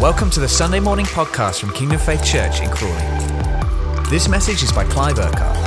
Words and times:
Welcome 0.00 0.30
to 0.30 0.40
the 0.40 0.48
Sunday 0.48 0.80
morning 0.80 1.04
podcast 1.04 1.60
from 1.60 1.72
Kingdom 1.72 1.98
Faith 1.98 2.24
Church 2.24 2.60
in 2.62 2.70
Crawley. 2.70 2.94
This 4.08 4.28
message 4.28 4.62
is 4.62 4.72
by 4.72 4.84
Clive 4.84 5.18
Urquhart. 5.18 5.58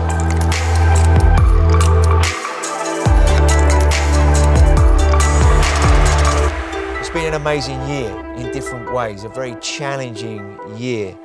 It's 7.00 7.10
been 7.10 7.26
an 7.28 7.34
amazing 7.36 7.80
year 7.88 8.10
in 8.36 8.52
different 8.52 8.92
ways, 8.92 9.24
a 9.24 9.30
very 9.30 9.56
challenging 9.62 10.58
year. 10.78 11.16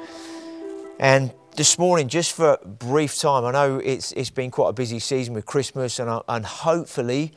And 1.00 1.32
this 1.56 1.78
morning, 1.78 2.08
just 2.08 2.32
for 2.32 2.58
a 2.62 2.66
brief 2.68 3.16
time, 3.16 3.44
I 3.44 3.52
know 3.52 3.78
it's, 3.78 4.12
it's 4.12 4.30
been 4.30 4.50
quite 4.50 4.68
a 4.70 4.72
busy 4.72 4.98
season 4.98 5.32
with 5.34 5.46
Christmas, 5.46 5.98
and, 5.98 6.10
I- 6.10 6.20
and 6.28 6.44
hopefully 6.44 7.32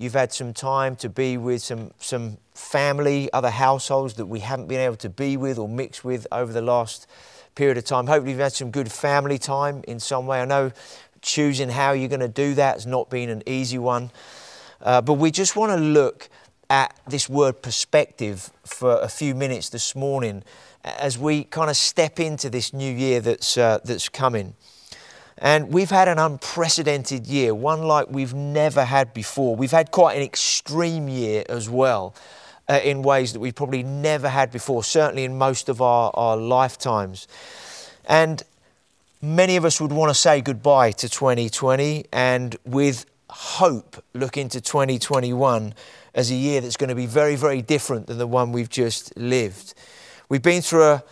you've 0.00 0.14
had 0.14 0.32
some 0.32 0.54
time 0.54 0.96
to 0.96 1.10
be 1.10 1.36
with 1.36 1.60
some, 1.60 1.90
some 1.98 2.38
family, 2.54 3.30
other 3.34 3.50
households 3.50 4.14
that 4.14 4.24
we 4.24 4.40
haven't 4.40 4.66
been 4.66 4.80
able 4.80 4.96
to 4.96 5.10
be 5.10 5.36
with 5.36 5.58
or 5.58 5.68
mix 5.68 6.02
with 6.02 6.26
over 6.32 6.54
the 6.54 6.62
last 6.62 7.06
period 7.54 7.76
of 7.76 7.84
time. 7.84 8.06
Hopefully, 8.06 8.30
you've 8.30 8.40
had 8.40 8.54
some 8.54 8.70
good 8.70 8.90
family 8.90 9.36
time 9.36 9.84
in 9.86 10.00
some 10.00 10.26
way. 10.26 10.40
I 10.40 10.46
know 10.46 10.72
choosing 11.20 11.68
how 11.68 11.92
you're 11.92 12.08
going 12.08 12.20
to 12.20 12.28
do 12.28 12.54
that 12.54 12.76
has 12.76 12.86
not 12.86 13.10
been 13.10 13.28
an 13.28 13.42
easy 13.44 13.76
one. 13.76 14.10
Uh, 14.80 15.02
but 15.02 15.14
we 15.14 15.30
just 15.30 15.54
want 15.54 15.70
to 15.70 15.76
look 15.76 16.30
at 16.70 16.98
this 17.06 17.28
word 17.28 17.60
perspective 17.60 18.50
for 18.64 18.98
a 19.02 19.08
few 19.08 19.34
minutes 19.34 19.68
this 19.68 19.94
morning 19.94 20.42
as 20.82 21.18
we 21.18 21.44
kind 21.44 21.68
of 21.68 21.76
step 21.76 22.18
into 22.18 22.48
this 22.48 22.72
new 22.72 22.90
year 22.90 23.20
that's, 23.20 23.58
uh, 23.58 23.78
that's 23.84 24.08
coming. 24.08 24.54
And 25.40 25.72
we've 25.72 25.90
had 25.90 26.06
an 26.06 26.18
unprecedented 26.18 27.26
year, 27.26 27.54
one 27.54 27.82
like 27.82 28.10
we've 28.10 28.34
never 28.34 28.84
had 28.84 29.14
before. 29.14 29.56
We've 29.56 29.70
had 29.70 29.90
quite 29.90 30.16
an 30.16 30.22
extreme 30.22 31.08
year 31.08 31.44
as 31.48 31.68
well, 31.68 32.14
uh, 32.68 32.80
in 32.84 33.02
ways 33.02 33.32
that 33.32 33.40
we've 33.40 33.54
probably 33.54 33.82
never 33.82 34.28
had 34.28 34.52
before, 34.52 34.84
certainly 34.84 35.24
in 35.24 35.38
most 35.38 35.70
of 35.70 35.80
our, 35.80 36.10
our 36.12 36.36
lifetimes. 36.36 37.26
And 38.06 38.42
many 39.22 39.56
of 39.56 39.64
us 39.64 39.80
would 39.80 39.92
want 39.92 40.10
to 40.10 40.14
say 40.14 40.42
goodbye 40.42 40.90
to 40.92 41.08
2020 41.08 42.04
and 42.12 42.56
with 42.66 43.06
hope 43.30 44.02
look 44.12 44.36
into 44.36 44.60
2021 44.60 45.72
as 46.14 46.30
a 46.30 46.34
year 46.34 46.60
that's 46.60 46.76
going 46.76 46.88
to 46.88 46.94
be 46.94 47.06
very, 47.06 47.36
very 47.36 47.62
different 47.62 48.08
than 48.08 48.18
the 48.18 48.26
one 48.26 48.52
we've 48.52 48.68
just 48.68 49.16
lived. 49.16 49.72
We've 50.28 50.42
been 50.42 50.60
through 50.60 50.84
a 50.84 51.04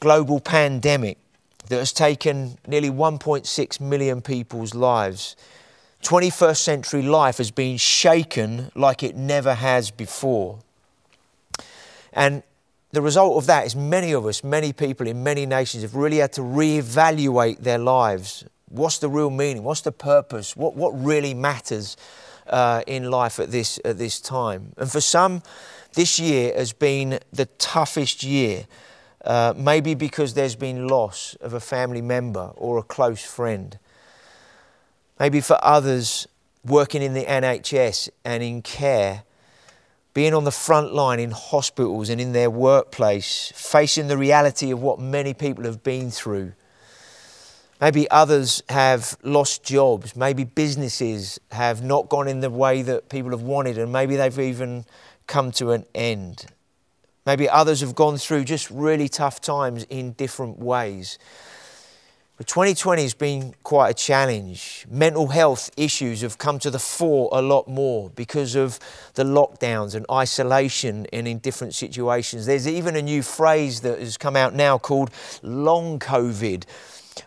global 0.00 0.40
pandemic 0.40 1.18
that 1.68 1.78
has 1.78 1.92
taken 1.92 2.58
nearly 2.66 2.90
1.6 2.90 3.80
million 3.80 4.20
people's 4.20 4.74
lives. 4.74 5.36
21st 6.02 6.56
century 6.56 7.02
life 7.02 7.38
has 7.38 7.50
been 7.50 7.76
shaken 7.76 8.70
like 8.74 9.02
it 9.02 9.16
never 9.16 9.54
has 9.54 9.90
before. 9.90 10.58
And 12.12 12.42
the 12.92 13.02
result 13.02 13.36
of 13.36 13.46
that 13.46 13.66
is 13.66 13.74
many 13.76 14.12
of 14.12 14.24
us, 14.24 14.44
many 14.44 14.72
people 14.72 15.06
in 15.06 15.22
many 15.22 15.46
nations 15.46 15.82
have 15.82 15.94
really 15.94 16.18
had 16.18 16.32
to 16.34 16.40
reevaluate 16.40 17.58
their 17.58 17.78
lives. 17.78 18.44
What's 18.68 18.98
the 18.98 19.08
real 19.08 19.30
meaning? 19.30 19.64
What's 19.64 19.82
the 19.82 19.92
purpose? 19.92 20.56
What, 20.56 20.74
what 20.74 20.90
really 20.92 21.34
matters 21.34 21.96
uh, 22.46 22.82
in 22.86 23.10
life 23.10 23.38
at 23.38 23.50
this, 23.50 23.78
at 23.84 23.98
this 23.98 24.20
time? 24.20 24.72
And 24.76 24.90
for 24.90 25.00
some, 25.00 25.42
this 25.94 26.18
year 26.18 26.54
has 26.56 26.72
been 26.72 27.18
the 27.32 27.46
toughest 27.58 28.22
year, 28.22 28.66
uh, 29.26 29.54
maybe 29.56 29.94
because 29.94 30.34
there's 30.34 30.56
been 30.56 30.86
loss 30.86 31.34
of 31.40 31.52
a 31.52 31.60
family 31.60 32.00
member 32.00 32.52
or 32.56 32.78
a 32.78 32.82
close 32.82 33.24
friend. 33.24 33.78
Maybe 35.18 35.40
for 35.40 35.58
others, 35.62 36.28
working 36.64 37.02
in 37.02 37.14
the 37.14 37.24
NHS 37.24 38.08
and 38.24 38.42
in 38.42 38.62
care, 38.62 39.24
being 40.14 40.32
on 40.32 40.44
the 40.44 40.50
front 40.50 40.94
line 40.94 41.20
in 41.20 41.30
hospitals 41.30 42.08
and 42.08 42.20
in 42.20 42.32
their 42.32 42.50
workplace, 42.50 43.52
facing 43.54 44.08
the 44.08 44.16
reality 44.16 44.70
of 44.70 44.80
what 44.80 44.98
many 44.98 45.34
people 45.34 45.64
have 45.64 45.82
been 45.82 46.10
through. 46.10 46.52
Maybe 47.80 48.10
others 48.10 48.62
have 48.70 49.18
lost 49.22 49.62
jobs. 49.62 50.16
Maybe 50.16 50.44
businesses 50.44 51.38
have 51.52 51.82
not 51.82 52.08
gone 52.08 52.28
in 52.28 52.40
the 52.40 52.48
way 52.48 52.80
that 52.82 53.10
people 53.10 53.32
have 53.32 53.42
wanted, 53.42 53.76
and 53.76 53.92
maybe 53.92 54.16
they've 54.16 54.38
even 54.38 54.86
come 55.26 55.50
to 55.52 55.72
an 55.72 55.84
end. 55.94 56.46
Maybe 57.26 57.48
others 57.48 57.80
have 57.80 57.94
gone 57.94 58.16
through 58.16 58.44
just 58.44 58.70
really 58.70 59.08
tough 59.08 59.40
times 59.40 59.84
in 59.90 60.12
different 60.12 60.58
ways. 60.58 61.18
But 62.36 62.46
2020 62.48 63.02
has 63.02 63.14
been 63.14 63.54
quite 63.62 63.88
a 63.88 63.94
challenge. 63.94 64.86
Mental 64.90 65.26
health 65.28 65.70
issues 65.76 66.20
have 66.20 66.36
come 66.36 66.58
to 66.58 66.70
the 66.70 66.78
fore 66.78 67.30
a 67.32 67.40
lot 67.40 67.66
more 67.66 68.10
because 68.10 68.54
of 68.54 68.78
the 69.14 69.24
lockdowns 69.24 69.94
and 69.94 70.04
isolation 70.12 71.06
and 71.14 71.26
in 71.26 71.38
different 71.38 71.74
situations. 71.74 72.44
There's 72.44 72.68
even 72.68 72.94
a 72.94 73.00
new 73.00 73.22
phrase 73.22 73.80
that 73.80 73.98
has 74.00 74.18
come 74.18 74.36
out 74.36 74.54
now 74.54 74.76
called 74.76 75.10
long 75.42 75.98
COVID, 75.98 76.64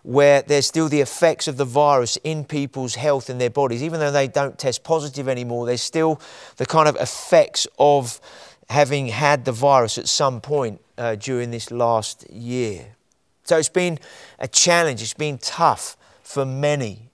where 0.03 0.43
there's 0.43 0.67
still 0.67 0.89
the 0.89 1.01
effects 1.01 1.47
of 1.47 1.57
the 1.57 1.65
virus 1.65 2.19
in 2.23 2.45
people's 2.45 2.93
health 2.93 3.31
and 3.31 3.41
their 3.41 3.49
bodies. 3.49 3.81
Even 3.81 3.99
though 3.99 4.11
they 4.11 4.27
don't 4.27 4.59
test 4.59 4.83
positive 4.83 5.27
anymore, 5.27 5.65
there's 5.65 5.81
still 5.81 6.21
the 6.57 6.67
kind 6.67 6.87
of 6.87 6.95
effects 6.97 7.65
of 7.79 8.21
having 8.69 9.07
had 9.07 9.45
the 9.45 9.51
virus 9.51 9.97
at 9.97 10.07
some 10.07 10.41
point 10.41 10.81
uh, 10.97 11.15
during 11.15 11.51
this 11.51 11.71
last 11.71 12.29
year. 12.29 12.95
So 13.43 13.57
it's 13.57 13.69
been 13.69 13.99
a 14.37 14.47
challenge, 14.47 15.01
it's 15.01 15.13
been 15.13 15.39
tough 15.39 15.97
for 16.21 16.45
many. 16.45 17.09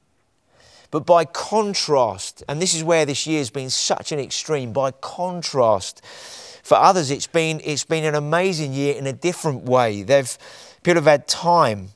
But 0.92 1.06
by 1.06 1.26
contrast, 1.26 2.44
and 2.48 2.62
this 2.62 2.74
is 2.74 2.84
where 2.84 3.06
this 3.06 3.26
year 3.26 3.40
has 3.40 3.50
been 3.50 3.70
such 3.70 4.12
an 4.12 4.20
extreme, 4.20 4.74
by 4.74 4.92
contrast, 4.92 6.06
for 6.64 6.76
others 6.76 7.12
it's 7.12 7.28
been, 7.28 7.62
it's 7.64 7.86
been 7.86 8.04
an 8.04 8.16
amazing 8.16 8.74
year 8.74 8.96
in 8.96 9.08
a 9.08 9.14
different 9.14 9.64
way. 9.64 10.04
They've, 10.04 10.38
people 10.84 11.02
have 11.02 11.06
had 11.06 11.28
time 11.28 11.90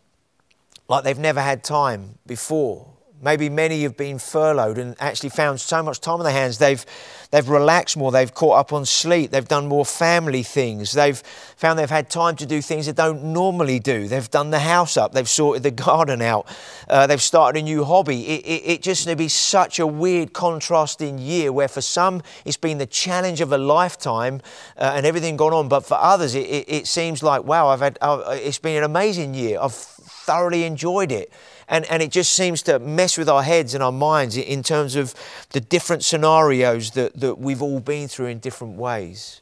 like 0.88 1.04
they've 1.04 1.20
never 1.20 1.42
had 1.42 1.64
time 1.64 2.18
before. 2.26 2.89
Maybe 3.22 3.50
many 3.50 3.84
have 3.84 3.98
been 3.98 4.18
furloughed 4.18 4.78
and 4.78 4.96
actually 5.00 5.30
found 5.30 5.60
so 5.60 5.84
much 5.84 6.00
time 6.00 6.16
on 6.16 6.24
their 6.24 6.32
hands. 6.32 6.58
They've, 6.58 6.86
they've 7.32 7.48
relaxed 7.50 7.98
more. 7.98 8.14
They've 8.14 8.34
caught 8.34 8.58
up 8.58 8.72
on 8.72 8.86
sleep. 8.86 9.32
They've 9.32 9.48
done 9.48 9.68
more 9.68 9.86
family 9.86 10.42
things. 10.42 10.94
They've 10.94 11.18
found 11.58 11.78
they've 11.78 11.90
had 11.90 12.10
time 12.10 12.38
to 12.38 12.46
do 12.46 12.62
things 12.62 12.86
they 12.86 12.94
don't 12.94 13.24
normally 13.26 13.80
do. 13.80 14.08
They've 14.08 14.32
done 14.32 14.52
the 14.52 14.60
house 14.60 14.96
up. 14.96 15.12
They've 15.12 15.28
sorted 15.28 15.64
the 15.64 15.72
garden 15.86 16.22
out. 16.22 16.48
Uh, 16.88 17.08
they've 17.08 17.22
started 17.22 17.60
a 17.60 17.64
new 17.64 17.84
hobby. 17.84 18.26
It, 18.26 18.46
it, 18.46 18.64
it 18.66 18.82
just 18.82 19.06
to 19.06 19.16
be 19.18 19.28
such 19.28 19.80
a 19.80 19.88
weird 19.88 20.32
contrasting 20.32 21.20
year 21.20 21.52
where 21.52 21.68
for 21.68 21.82
some 21.82 22.22
it's 22.46 22.58
been 22.58 22.78
the 22.78 22.86
challenge 22.86 23.42
of 23.42 23.52
a 23.52 23.58
lifetime 23.58 24.40
uh, 24.78 24.94
and 24.96 25.06
everything 25.06 25.36
gone 25.36 25.54
on. 25.54 25.68
But 25.68 25.82
for 25.82 25.96
others 25.96 26.36
it, 26.36 26.48
it, 26.48 26.66
it 26.70 26.88
seems 26.88 27.22
like, 27.22 27.44
wow, 27.44 27.68
I've 27.68 27.82
had, 27.82 27.98
uh, 28.00 28.38
it's 28.42 28.60
been 28.60 28.78
an 28.78 28.84
amazing 28.86 29.34
year. 29.34 29.60
I've 29.62 29.99
thoroughly 30.30 30.64
enjoyed 30.64 31.12
it. 31.12 31.34
And, 31.68 31.86
and 31.86 32.04
it 32.04 32.12
just 32.12 32.34
seems 32.34 32.62
to 32.64 32.78
mess 32.78 33.18
with 33.18 33.28
our 33.28 33.42
heads 33.42 33.74
and 33.74 33.82
our 33.84 33.92
minds 33.92 34.38
in 34.38 34.62
terms 34.62 34.96
of 34.96 35.16
the 35.50 35.60
different 35.60 36.04
scenarios 36.04 36.92
that, 36.92 37.20
that 37.20 37.40
we've 37.40 37.64
all 37.64 37.80
been 37.80 38.08
through 38.08 38.28
in 38.28 38.38
different 38.38 38.76
ways. 38.76 39.42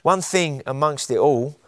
One 0.00 0.22
thing 0.22 0.62
amongst 0.66 1.10
it 1.10 1.18
all 1.18 1.58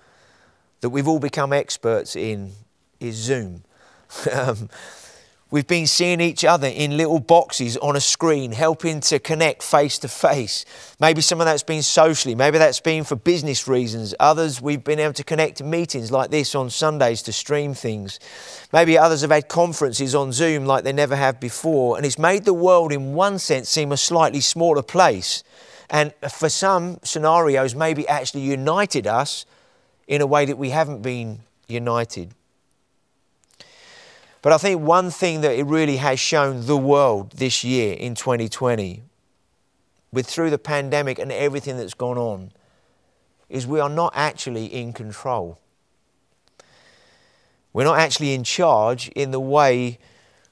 that 0.80 0.88
we've 0.88 1.06
all 1.06 1.18
become 1.18 1.52
experts 1.52 2.16
in 2.16 2.52
is 2.98 3.16
Zoom. 3.16 3.64
um, 4.32 4.70
We've 5.50 5.66
been 5.66 5.86
seeing 5.86 6.20
each 6.20 6.44
other 6.44 6.66
in 6.66 6.98
little 6.98 7.20
boxes 7.20 7.78
on 7.78 7.96
a 7.96 8.02
screen, 8.02 8.52
helping 8.52 9.00
to 9.00 9.18
connect 9.18 9.62
face 9.62 9.98
to 10.00 10.08
face. 10.08 10.66
Maybe 11.00 11.22
some 11.22 11.40
of 11.40 11.46
that's 11.46 11.62
been 11.62 11.82
socially, 11.82 12.34
maybe 12.34 12.58
that's 12.58 12.80
been 12.80 13.02
for 13.02 13.16
business 13.16 13.66
reasons. 13.66 14.14
Others, 14.20 14.60
we've 14.60 14.84
been 14.84 14.98
able 14.98 15.14
to 15.14 15.24
connect 15.24 15.62
meetings 15.62 16.12
like 16.12 16.30
this 16.30 16.54
on 16.54 16.68
Sundays 16.68 17.22
to 17.22 17.32
stream 17.32 17.72
things. 17.72 18.20
Maybe 18.74 18.98
others 18.98 19.22
have 19.22 19.30
had 19.30 19.48
conferences 19.48 20.14
on 20.14 20.32
Zoom 20.32 20.66
like 20.66 20.84
they 20.84 20.92
never 20.92 21.16
have 21.16 21.40
before. 21.40 21.96
And 21.96 22.04
it's 22.04 22.18
made 22.18 22.44
the 22.44 22.52
world, 22.52 22.92
in 22.92 23.14
one 23.14 23.38
sense, 23.38 23.70
seem 23.70 23.90
a 23.90 23.96
slightly 23.96 24.42
smaller 24.42 24.82
place. 24.82 25.42
And 25.88 26.12
for 26.30 26.50
some 26.50 26.98
scenarios, 27.02 27.74
maybe 27.74 28.06
actually 28.06 28.42
united 28.42 29.06
us 29.06 29.46
in 30.06 30.20
a 30.20 30.26
way 30.26 30.44
that 30.44 30.58
we 30.58 30.68
haven't 30.70 31.00
been 31.00 31.40
united. 31.68 32.34
But 34.40 34.52
I 34.52 34.58
think 34.58 34.80
one 34.80 35.10
thing 35.10 35.40
that 35.40 35.56
it 35.58 35.64
really 35.64 35.96
has 35.96 36.20
shown 36.20 36.66
the 36.66 36.76
world 36.76 37.32
this 37.32 37.64
year 37.64 37.94
in 37.94 38.14
2020, 38.14 39.02
with 40.12 40.26
through 40.26 40.50
the 40.50 40.58
pandemic 40.58 41.18
and 41.18 41.32
everything 41.32 41.76
that's 41.76 41.94
gone 41.94 42.18
on, 42.18 42.52
is 43.48 43.66
we 43.66 43.80
are 43.80 43.88
not 43.88 44.12
actually 44.14 44.66
in 44.66 44.92
control. 44.92 45.58
We're 47.72 47.84
not 47.84 47.98
actually 47.98 48.34
in 48.34 48.44
charge 48.44 49.08
in 49.08 49.30
the 49.30 49.40
way 49.40 49.98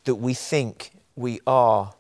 that 0.04 0.16
we 0.16 0.34
think 0.34 0.92
we 1.14 1.40
are 1.46 1.94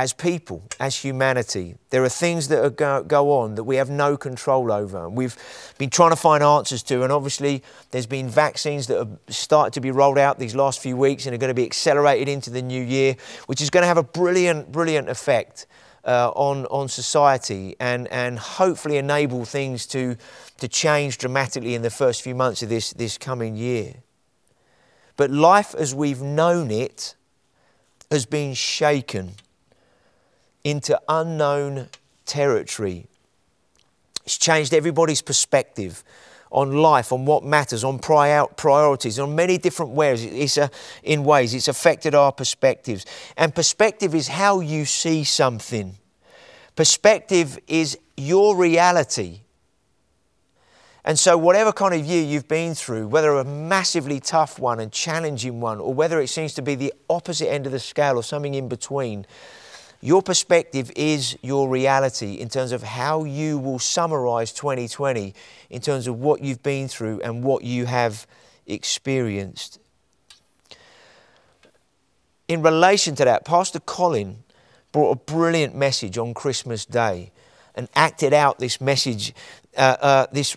as 0.00 0.14
people, 0.14 0.62
as 0.80 0.96
humanity. 0.96 1.74
There 1.90 2.02
are 2.02 2.08
things 2.08 2.48
that 2.48 2.74
go, 2.76 3.02
go, 3.02 3.32
on 3.32 3.56
that 3.56 3.64
we 3.64 3.76
have 3.76 3.90
no 3.90 4.16
control 4.16 4.72
over. 4.72 5.10
We've 5.10 5.36
been 5.76 5.90
trying 5.90 6.08
to 6.08 6.16
find 6.16 6.42
answers 6.42 6.82
to, 6.84 7.02
and 7.02 7.12
obviously, 7.12 7.62
there's 7.90 8.06
been 8.06 8.26
vaccines 8.26 8.86
that 8.86 8.96
have 8.96 9.18
started 9.28 9.74
to 9.74 9.80
be 9.82 9.90
rolled 9.90 10.16
out 10.16 10.38
these 10.38 10.54
last 10.54 10.80
few 10.80 10.96
weeks 10.96 11.26
and 11.26 11.34
are 11.34 11.38
going 11.38 11.50
to 11.50 11.54
be 11.54 11.66
accelerated 11.66 12.30
into 12.30 12.48
the 12.48 12.62
new 12.62 12.82
year, 12.82 13.14
which 13.44 13.60
is 13.60 13.68
going 13.68 13.82
to 13.82 13.86
have 13.86 13.98
a 13.98 14.02
brilliant, 14.02 14.72
brilliant 14.72 15.10
effect 15.10 15.66
uh, 16.06 16.30
on, 16.30 16.64
on 16.70 16.88
society 16.88 17.76
and, 17.78 18.08
and 18.08 18.38
hopefully 18.38 18.96
enable 18.96 19.44
things 19.44 19.84
to, 19.84 20.16
to 20.60 20.66
change 20.66 21.18
dramatically 21.18 21.74
in 21.74 21.82
the 21.82 21.90
first 21.90 22.22
few 22.22 22.34
months 22.34 22.62
of 22.62 22.70
this, 22.70 22.94
this 22.94 23.18
coming 23.18 23.54
year. 23.54 23.96
But 25.18 25.30
life 25.30 25.74
as 25.74 25.94
we've 25.94 26.22
known 26.22 26.70
it 26.70 27.16
has 28.10 28.24
been 28.24 28.54
shaken 28.54 29.34
into 30.64 31.00
unknown 31.08 31.88
territory. 32.26 33.06
It's 34.24 34.38
changed 34.38 34.74
everybody's 34.74 35.22
perspective 35.22 36.04
on 36.50 36.72
life, 36.72 37.12
on 37.12 37.24
what 37.24 37.44
matters, 37.44 37.84
on 37.84 37.98
priorities, 37.98 39.18
on 39.18 39.34
many 39.34 39.56
different 39.56 39.92
ways. 39.92 40.24
It's 40.24 40.56
a, 40.56 40.70
in 41.02 41.24
ways 41.24 41.54
it's 41.54 41.68
affected 41.68 42.14
our 42.14 42.32
perspectives. 42.32 43.06
And 43.36 43.54
perspective 43.54 44.14
is 44.14 44.28
how 44.28 44.60
you 44.60 44.84
see 44.84 45.24
something. 45.24 45.96
Perspective 46.74 47.58
is 47.68 47.98
your 48.16 48.56
reality. 48.56 49.40
And 51.04 51.18
so, 51.18 51.38
whatever 51.38 51.72
kind 51.72 51.94
of 51.94 52.04
year 52.04 52.22
you've 52.22 52.48
been 52.48 52.74
through, 52.74 53.08
whether 53.08 53.30
a 53.30 53.44
massively 53.44 54.20
tough 54.20 54.58
one 54.58 54.80
and 54.80 54.92
challenging 54.92 55.60
one, 55.60 55.78
or 55.80 55.94
whether 55.94 56.20
it 56.20 56.28
seems 56.28 56.52
to 56.54 56.62
be 56.62 56.74
the 56.74 56.92
opposite 57.08 57.50
end 57.50 57.64
of 57.64 57.72
the 57.72 57.78
scale 57.78 58.16
or 58.16 58.22
something 58.22 58.54
in 58.54 58.68
between, 58.68 59.24
your 60.00 60.22
perspective 60.22 60.90
is 60.96 61.36
your 61.42 61.68
reality 61.68 62.34
in 62.34 62.48
terms 62.48 62.72
of 62.72 62.82
how 62.82 63.24
you 63.24 63.58
will 63.58 63.78
summarize 63.78 64.52
2020 64.52 65.34
in 65.68 65.80
terms 65.80 66.06
of 66.06 66.18
what 66.18 66.42
you've 66.42 66.62
been 66.62 66.88
through 66.88 67.20
and 67.20 67.44
what 67.44 67.64
you 67.64 67.84
have 67.84 68.26
experienced. 68.66 69.78
In 72.48 72.62
relation 72.62 73.14
to 73.16 73.24
that, 73.24 73.44
Pastor 73.44 73.78
Colin 73.78 74.42
brought 74.90 75.12
a 75.12 75.16
brilliant 75.16 75.74
message 75.74 76.16
on 76.18 76.34
Christmas 76.34 76.86
Day 76.86 77.30
and 77.74 77.88
acted 77.94 78.32
out 78.32 78.58
this 78.58 78.80
message, 78.80 79.34
uh, 79.76 79.96
uh, 80.00 80.26
this 80.32 80.56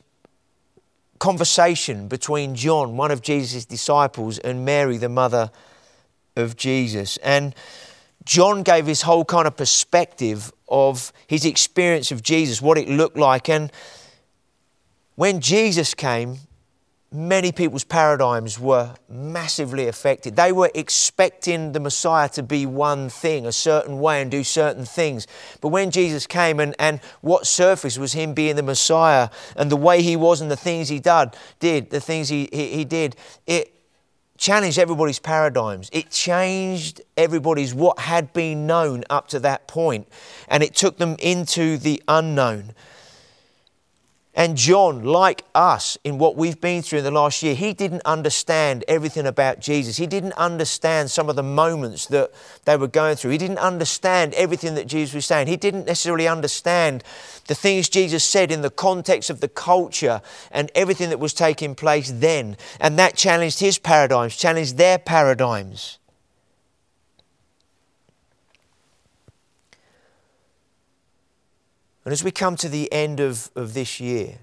conversation 1.19 2.07
between 2.07 2.56
John, 2.56 2.98
one 2.98 3.12
of 3.12 3.22
Jesus' 3.22 3.66
disciples, 3.66 4.39
and 4.39 4.66
Mary, 4.66 4.98
the 4.98 5.10
mother 5.10 5.51
of 6.36 6.56
Jesus. 6.56 7.18
And 7.18 7.54
John 8.25 8.64
gave 8.64 8.86
his 8.86 9.02
whole 9.02 9.25
kind 9.25 9.48
of 9.48 9.58
perspective 9.58 10.52
of 10.68 11.12
his 11.28 11.46
experience 11.46 12.12
of 12.12 12.24
Jesus, 12.24 12.62
what 12.62 12.78
it 12.78 12.90
looked 12.90 13.18
like. 13.18 13.50
And 13.50 13.72
when 15.16 15.42
Jesus 15.42 15.94
came, 15.94 16.38
many 17.12 17.52
people's 17.52 17.84
paradigms 17.84 18.60
were 18.60 18.96
massively 19.08 19.88
affected. 19.88 20.36
They 20.36 20.52
were 20.52 20.72
expecting 20.74 21.72
the 21.72 21.80
Messiah 21.80 22.28
to 22.30 22.42
be 22.42 22.66
one 22.66 23.10
thing, 23.10 23.46
a 23.46 23.52
certain 23.52 24.00
way, 24.00 24.22
and 24.22 24.31
do 24.31 24.44
certain 24.44 24.86
things. 24.86 25.28
But 25.62 25.68
when 25.70 25.92
Jesus 25.92 26.25
came 26.25 26.60
and, 26.60 26.75
and 26.80 27.00
what 27.22 27.46
surfaced 27.46 28.00
was 28.00 28.14
him 28.14 28.34
being 28.34 28.56
the 28.56 28.64
Messiah 28.64 29.30
and 29.56 29.72
the 29.72 29.78
way 29.78 30.02
he 30.02 30.16
was 30.16 30.42
and 30.42 30.50
the 30.50 30.58
things 30.58 30.90
he 30.90 31.00
did, 31.00 31.36
did 31.60 31.92
the 31.92 32.02
things 32.02 32.30
he, 32.30 32.50
he, 32.52 32.70
he 32.70 32.86
did, 32.86 33.16
it 33.46 33.73
challenged 34.38 34.80
everybody's 34.80 35.19
paradigms. 35.19 35.89
It 35.94 36.09
changed 36.09 37.01
everybody's 37.18 37.74
what 37.74 38.00
had 38.00 38.33
been 38.33 38.68
known 38.68 39.03
up 39.09 39.27
to 39.30 39.39
that 39.39 39.68
point, 39.68 40.07
and 40.47 40.63
it 40.63 40.75
took 40.75 40.97
them 40.97 41.15
into 41.19 41.77
the 41.77 42.01
unknown. 42.07 42.74
And 44.35 44.57
John, 44.57 45.03
like 45.03 45.44
us 45.53 45.95
in 46.03 46.18
what 46.18 46.35
we've 46.35 46.59
been 46.59 46.81
through 46.81 47.00
in 47.00 47.03
the 47.03 47.12
last 47.12 47.44
year, 47.44 47.53
he 47.53 47.71
didn't 47.71 48.01
understand 48.03 48.83
everything 48.88 49.27
about 49.27 49.59
Jesus. 49.59 49.97
He 49.97 50.07
didn't 50.07 50.33
understand 50.33 51.12
some 51.12 51.30
of 51.30 51.35
the 51.35 51.44
moments 51.44 52.07
that 52.07 52.31
they 52.65 52.75
were 52.75 52.88
going 52.88 53.15
through. 53.15 53.30
He 53.30 53.38
didn't 53.38 53.59
understand 53.59 54.33
everything 54.33 54.74
that 54.74 54.88
Jesus 54.88 55.13
was 55.13 55.27
saying. 55.27 55.47
He 55.47 55.56
didn't 55.56 55.85
necessarily 55.85 56.27
understand 56.27 57.03
the 57.45 57.53
things 57.53 57.89
Jesus 57.89 58.24
said 58.24 58.51
in 58.51 58.62
the 58.62 58.71
context 58.71 59.30
of 59.30 59.39
the 59.39 59.47
culture 59.47 60.19
and 60.51 60.71
everything 60.74 61.09
that 61.09 61.19
was 61.19 61.33
taking 61.33 61.75
place 61.75 62.12
then. 62.12 62.57
And 62.79 62.97
that 62.97 63.15
challenged 63.15 63.59
his 63.59 63.77
paradigms, 63.77 64.36
challenged 64.36 64.77
their 64.77 64.97
paradigms. 64.97 66.00
And 72.05 72.11
as 72.11 72.23
we 72.23 72.31
come 72.31 72.55
to 72.57 72.69
the 72.69 72.91
end 72.91 73.19
of, 73.19 73.50
of 73.55 73.73
this 73.73 74.00
year, 74.00 74.39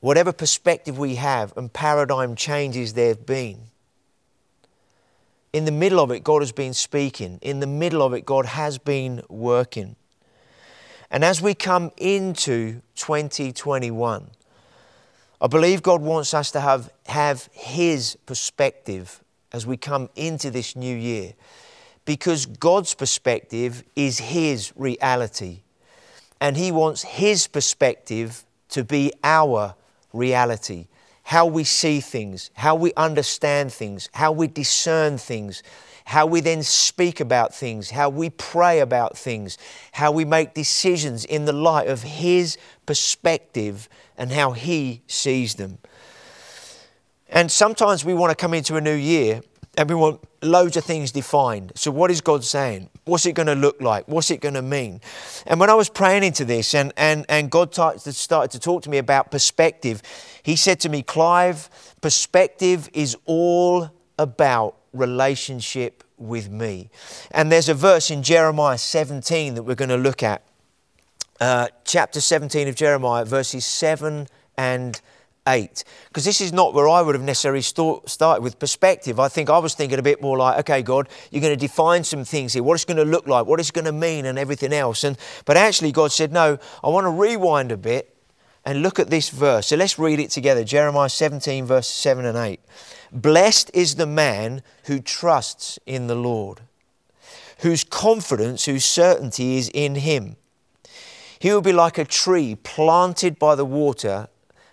whatever 0.00 0.32
perspective 0.32 0.98
we 0.98 1.16
have 1.16 1.56
and 1.56 1.72
paradigm 1.72 2.34
changes 2.34 2.94
there 2.94 3.08
have 3.08 3.26
been, 3.26 3.60
in 5.52 5.64
the 5.64 5.72
middle 5.72 6.00
of 6.00 6.10
it, 6.10 6.22
God 6.22 6.42
has 6.42 6.52
been 6.52 6.74
speaking. 6.74 7.38
In 7.40 7.60
the 7.60 7.66
middle 7.66 8.02
of 8.02 8.12
it, 8.12 8.26
God 8.26 8.44
has 8.44 8.76
been 8.76 9.22
working. 9.28 9.96
And 11.10 11.24
as 11.24 11.40
we 11.40 11.54
come 11.54 11.92
into 11.96 12.82
2021, 12.96 14.30
I 15.40 15.46
believe 15.46 15.82
God 15.82 16.02
wants 16.02 16.34
us 16.34 16.50
to 16.50 16.60
have, 16.60 16.92
have 17.06 17.48
His 17.52 18.18
perspective 18.26 19.22
as 19.52 19.66
we 19.66 19.76
come 19.76 20.10
into 20.16 20.50
this 20.50 20.74
new 20.74 20.94
year. 20.94 21.34
Because 22.04 22.46
God's 22.46 22.94
perspective 22.94 23.82
is 23.94 24.18
His 24.18 24.72
reality 24.76 25.62
and 26.40 26.56
He 26.56 26.70
wants 26.72 27.02
His 27.02 27.46
perspective 27.46 28.44
to 28.70 28.84
be 28.84 29.12
our 29.22 29.74
reality. 30.12 30.88
How 31.24 31.46
we 31.46 31.64
see 31.64 32.00
things, 32.00 32.50
how 32.54 32.74
we 32.74 32.92
understand 32.94 33.72
things, 33.72 34.08
how 34.14 34.32
we 34.32 34.46
discern 34.46 35.18
things, 35.18 35.62
how 36.04 36.24
we 36.24 36.40
then 36.40 36.62
speak 36.62 37.18
about 37.18 37.52
things, 37.52 37.90
how 37.90 38.08
we 38.08 38.30
pray 38.30 38.78
about 38.78 39.18
things, 39.18 39.58
how 39.92 40.12
we 40.12 40.24
make 40.24 40.54
decisions 40.54 41.24
in 41.24 41.44
the 41.44 41.52
light 41.52 41.88
of 41.88 42.02
His 42.02 42.58
perspective 42.86 43.88
and 44.16 44.30
how 44.30 44.52
He 44.52 45.02
sees 45.08 45.56
them. 45.56 45.78
And 47.28 47.50
sometimes 47.50 48.04
we 48.04 48.14
want 48.14 48.30
to 48.30 48.36
come 48.36 48.54
into 48.54 48.76
a 48.76 48.80
new 48.80 48.94
year 48.94 49.42
and 49.76 49.88
we 49.88 49.94
want 49.94 50.20
loads 50.42 50.76
of 50.76 50.84
things 50.84 51.12
defined. 51.12 51.72
So, 51.74 51.90
what 51.90 52.10
is 52.10 52.20
God 52.20 52.44
saying? 52.44 52.88
What's 53.04 53.26
it 53.26 53.32
going 53.32 53.46
to 53.46 53.54
look 53.54 53.80
like? 53.80 54.08
What's 54.08 54.30
it 54.30 54.40
going 54.40 54.54
to 54.54 54.62
mean? 54.62 55.00
And 55.46 55.60
when 55.60 55.70
I 55.70 55.74
was 55.74 55.88
praying 55.88 56.24
into 56.24 56.44
this, 56.44 56.74
and, 56.74 56.92
and, 56.96 57.26
and 57.28 57.50
God 57.50 57.74
started 57.74 58.50
to 58.50 58.58
talk 58.58 58.82
to 58.84 58.90
me 58.90 58.98
about 58.98 59.30
perspective, 59.30 60.02
He 60.42 60.56
said 60.56 60.80
to 60.80 60.88
me, 60.88 61.02
Clive, 61.02 61.68
perspective 62.00 62.88
is 62.92 63.16
all 63.26 63.90
about 64.18 64.76
relationship 64.92 66.04
with 66.16 66.50
me. 66.50 66.90
And 67.30 67.52
there's 67.52 67.68
a 67.68 67.74
verse 67.74 68.10
in 68.10 68.22
Jeremiah 68.22 68.78
17 68.78 69.54
that 69.54 69.62
we're 69.62 69.74
going 69.74 69.90
to 69.90 69.96
look 69.96 70.22
at. 70.22 70.42
Uh, 71.38 71.68
chapter 71.84 72.20
17 72.20 72.66
of 72.66 72.74
Jeremiah, 72.74 73.24
verses 73.26 73.66
7 73.66 74.26
and 74.56 74.96
8. 74.96 75.02
Because 75.46 76.24
this 76.24 76.40
is 76.40 76.52
not 76.52 76.74
where 76.74 76.88
I 76.88 77.00
would 77.02 77.14
have 77.14 77.22
necessarily 77.22 77.62
started 77.62 78.42
with 78.42 78.58
perspective. 78.58 79.20
I 79.20 79.28
think 79.28 79.48
I 79.48 79.58
was 79.58 79.74
thinking 79.74 79.98
a 79.98 80.02
bit 80.02 80.20
more 80.20 80.36
like, 80.36 80.58
okay, 80.60 80.82
God, 80.82 81.08
you're 81.30 81.40
going 81.40 81.56
to 81.56 81.60
define 81.60 82.02
some 82.02 82.24
things 82.24 82.54
here, 82.54 82.64
what 82.64 82.74
it's 82.74 82.84
going 82.84 82.96
to 82.96 83.04
look 83.04 83.28
like, 83.28 83.46
what 83.46 83.60
it's 83.60 83.70
going 83.70 83.84
to 83.84 83.92
mean, 83.92 84.26
and 84.26 84.40
everything 84.40 84.72
else. 84.72 85.04
And, 85.04 85.16
but 85.44 85.56
actually, 85.56 85.92
God 85.92 86.10
said, 86.10 86.32
no, 86.32 86.58
I 86.82 86.88
want 86.88 87.04
to 87.04 87.10
rewind 87.10 87.70
a 87.70 87.76
bit 87.76 88.12
and 88.64 88.82
look 88.82 88.98
at 88.98 89.08
this 89.08 89.28
verse. 89.28 89.68
So 89.68 89.76
let's 89.76 90.00
read 90.00 90.18
it 90.18 90.30
together 90.30 90.64
Jeremiah 90.64 91.08
17, 91.08 91.64
verse 91.64 91.86
7 91.86 92.24
and 92.24 92.36
8. 92.36 92.58
Blessed 93.12 93.70
is 93.72 93.94
the 93.94 94.06
man 94.06 94.62
who 94.86 94.98
trusts 94.98 95.78
in 95.86 96.08
the 96.08 96.16
Lord, 96.16 96.62
whose 97.60 97.84
confidence, 97.84 98.64
whose 98.64 98.84
certainty 98.84 99.58
is 99.58 99.70
in 99.72 99.94
him. 99.94 100.34
He 101.38 101.52
will 101.52 101.60
be 101.60 101.72
like 101.72 101.98
a 101.98 102.04
tree 102.04 102.56
planted 102.56 103.38
by 103.38 103.54
the 103.54 103.64
water 103.64 104.28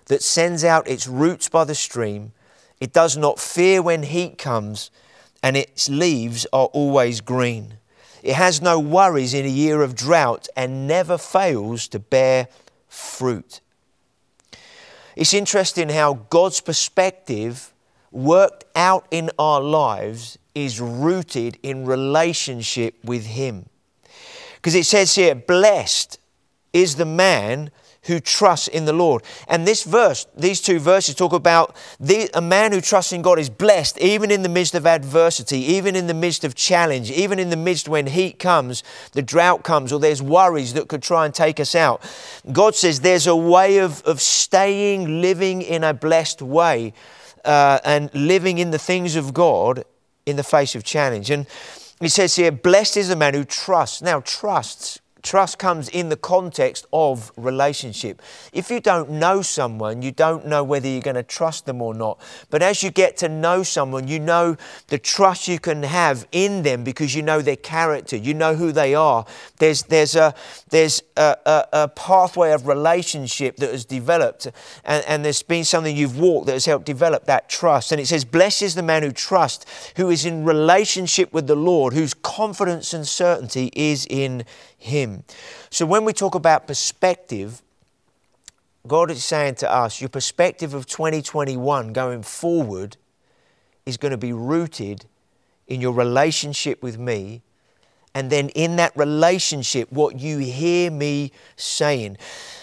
that 0.05 0.23
sends 0.23 0.63
out 0.63 0.87
its 0.87 1.07
roots 1.07 1.49
by 1.49 1.63
the 1.63 1.75
stream. 1.75 2.31
It 2.79 2.93
does 2.93 3.15
not 3.15 3.39
fear 3.39 3.81
when 3.81 4.03
heat 4.03 4.37
comes, 4.37 4.91
and 5.41 5.55
its 5.55 5.89
leaves 5.89 6.45
are 6.53 6.67
always 6.67 7.21
green. 7.21 7.75
It 8.21 8.35
has 8.35 8.61
no 8.61 8.79
worries 8.79 9.33
in 9.33 9.45
a 9.45 9.49
year 9.49 9.81
of 9.81 9.95
drought 9.95 10.47
and 10.55 10.87
never 10.87 11.17
fails 11.17 11.87
to 11.89 11.99
bear 11.99 12.47
fruit. 12.87 13.59
It's 15.15 15.33
interesting 15.33 15.89
how 15.89 16.25
God's 16.29 16.61
perspective 16.61 17.73
worked 18.11 18.63
out 18.75 19.05
in 19.11 19.29
our 19.37 19.61
lives 19.61 20.37
is 20.55 20.79
rooted 20.79 21.57
in 21.63 21.85
relationship 21.85 22.95
with 23.03 23.25
Him. 23.25 23.65
Because 24.55 24.75
it 24.75 24.85
says 24.85 25.15
here, 25.15 25.35
blessed 25.35 26.19
is 26.71 26.95
the 26.95 27.05
man 27.05 27.71
who 28.05 28.19
trusts 28.19 28.67
in 28.67 28.85
the 28.85 28.93
Lord. 28.93 29.23
And 29.47 29.65
this 29.65 29.83
verse, 29.83 30.27
these 30.35 30.61
two 30.61 30.79
verses 30.79 31.15
talk 31.15 31.33
about 31.33 31.75
the, 31.99 32.29
a 32.33 32.41
man 32.41 32.71
who 32.71 32.81
trusts 32.81 33.13
in 33.13 33.21
God 33.21 33.39
is 33.39 33.49
blessed 33.49 33.97
even 33.99 34.31
in 34.31 34.43
the 34.43 34.49
midst 34.49 34.75
of 34.75 34.85
adversity, 34.85 35.59
even 35.59 35.95
in 35.95 36.07
the 36.07 36.13
midst 36.13 36.43
of 36.43 36.55
challenge, 36.55 37.11
even 37.11 37.39
in 37.39 37.49
the 37.49 37.57
midst 37.57 37.87
when 37.87 38.07
heat 38.07 38.39
comes, 38.39 38.83
the 39.13 39.21
drought 39.21 39.63
comes, 39.63 39.93
or 39.93 39.99
there's 39.99 40.21
worries 40.21 40.73
that 40.73 40.87
could 40.87 41.01
try 41.01 41.25
and 41.25 41.33
take 41.33 41.59
us 41.59 41.75
out. 41.75 42.01
God 42.51 42.75
says 42.75 42.99
there's 42.99 43.27
a 43.27 43.35
way 43.35 43.77
of, 43.77 44.01
of 44.03 44.21
staying, 44.21 45.21
living 45.21 45.61
in 45.61 45.83
a 45.83 45.93
blessed 45.93 46.41
way, 46.41 46.93
uh, 47.45 47.79
and 47.83 48.13
living 48.13 48.57
in 48.57 48.71
the 48.71 48.79
things 48.79 49.15
of 49.15 49.33
God 49.33 49.83
in 50.25 50.35
the 50.35 50.43
face 50.43 50.75
of 50.75 50.83
challenge. 50.83 51.29
And 51.29 51.45
he 51.99 52.09
says 52.09 52.35
here, 52.35 52.51
blessed 52.51 52.97
is 52.97 53.07
the 53.07 53.15
man 53.15 53.33
who 53.33 53.45
trusts. 53.45 54.01
Now, 54.01 54.19
trusts 54.21 54.99
trust 55.23 55.57
comes 55.57 55.87
in 55.89 56.09
the 56.09 56.17
context 56.17 56.85
of 56.93 57.31
relationship. 57.37 58.21
If 58.51 58.69
you 58.69 58.79
don't 58.81 59.09
know 59.09 59.41
someone, 59.41 60.01
you 60.01 60.11
don't 60.11 60.45
know 60.45 60.63
whether 60.63 60.87
you're 60.87 61.01
going 61.01 61.15
to 61.15 61.23
trust 61.23 61.65
them 61.65 61.81
or 61.81 61.93
not. 61.93 62.19
But 62.49 62.61
as 62.61 62.83
you 62.83 62.91
get 62.91 63.17
to 63.17 63.29
know 63.29 63.63
someone, 63.63 64.07
you 64.07 64.19
know 64.19 64.57
the 64.89 64.97
trust 64.97 65.47
you 65.47 65.59
can 65.59 65.83
have 65.83 66.27
in 66.33 66.63
them 66.63 66.83
because 66.83 67.15
you 67.15 67.21
know 67.21 67.41
their 67.41 67.55
character, 67.55 68.17
you 68.17 68.33
know 68.33 68.55
who 68.55 68.71
they 68.73 68.93
are. 68.93 69.25
There's, 69.59 69.83
there's, 69.83 70.15
a, 70.15 70.35
there's 70.69 71.01
a, 71.15 71.37
a, 71.45 71.67
a 71.73 71.87
pathway 71.87 72.51
of 72.51 72.67
relationship 72.67 73.55
that 73.57 73.71
has 73.71 73.85
developed, 73.85 74.47
and, 74.83 75.05
and 75.07 75.23
there's 75.23 75.41
been 75.41 75.63
something 75.63 75.95
you've 75.95 76.19
walked 76.19 76.47
that 76.47 76.53
has 76.53 76.65
helped 76.65 76.85
develop 76.85 77.25
that 77.25 77.47
trust. 77.47 77.91
And 77.93 78.01
it 78.01 78.07
says, 78.07 78.25
Blessed 78.25 78.61
is 78.61 78.75
the 78.75 78.83
man 78.83 79.03
who 79.03 79.11
trusts, 79.11 79.65
who 79.95 80.09
is 80.09 80.25
in 80.25 80.43
relationship 80.43 81.31
with 81.31 81.47
the 81.47 81.55
Lord, 81.55 81.93
whose 81.93 82.13
confidence 82.13 82.93
and 82.93 83.07
certainty 83.07 83.71
is 83.73 84.05
in 84.09 84.43
him. 84.83 85.23
So 85.69 85.85
when 85.85 86.05
we 86.05 86.13
talk 86.13 86.35
about 86.35 86.67
perspective, 86.67 87.61
God 88.85 89.09
is 89.09 89.23
saying 89.23 89.55
to 89.55 89.71
us, 89.71 90.01
your 90.01 90.09
perspective 90.09 90.73
of 90.73 90.85
2021 90.85 91.93
going 91.93 92.21
forward 92.21 92.97
is 93.85 93.97
going 93.97 94.11
to 94.11 94.17
be 94.17 94.33
rooted 94.33 95.05
in 95.67 95.79
your 95.79 95.93
relationship 95.93 96.83
with 96.83 96.97
me. 96.97 97.41
And 98.13 98.29
then 98.29 98.49
in 98.49 98.75
that 98.75 98.95
relationship, 98.95 99.91
what 99.91 100.19
you 100.19 100.37
hear 100.37 100.91
me 100.91 101.31
saying. 101.55 102.17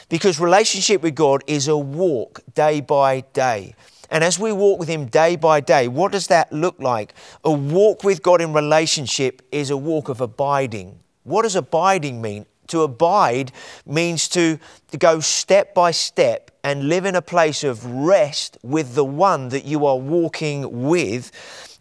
Because 0.09 0.39
relationship 0.39 1.03
with 1.03 1.15
God 1.15 1.43
is 1.47 1.69
a 1.69 1.77
walk 1.77 2.41
day 2.55 2.81
by 2.81 3.23
day. 3.33 3.75
And 4.11 4.23
as 4.23 4.39
we 4.39 4.53
walk 4.53 4.79
with 4.79 4.89
Him 4.89 5.07
day 5.07 5.37
by 5.37 5.61
day, 5.61 5.89
what 5.89 6.13
does 6.13 6.27
that 6.27 6.53
look 6.53 6.79
like? 6.81 7.15
A 7.45 7.53
walk 7.53 8.05
with 8.05 8.23
God 8.23 8.41
in 8.41 8.53
relationship 8.53 9.41
is 9.51 9.71
a 9.71 9.77
walk 9.77 10.09
of 10.09 10.21
abiding. 10.21 10.99
What 11.25 11.43
does 11.43 11.57
abiding 11.57 12.21
mean? 12.23 12.47
To 12.69 12.83
abide 12.83 13.51
means 13.85 14.29
to, 14.29 14.59
to 14.93 14.97
go 14.97 15.19
step 15.19 15.75
by 15.75 15.91
step 15.91 16.53
and 16.63 16.89
live 16.89 17.05
in 17.05 17.17
a 17.17 17.23
place 17.23 17.65
of 17.65 17.85
rest 17.85 18.59
with 18.63 18.95
the 18.95 19.05
one 19.05 19.49
that 19.49 19.65
you 19.65 19.87
are 19.87 19.99
walking 19.99 20.89
with. 20.89 21.33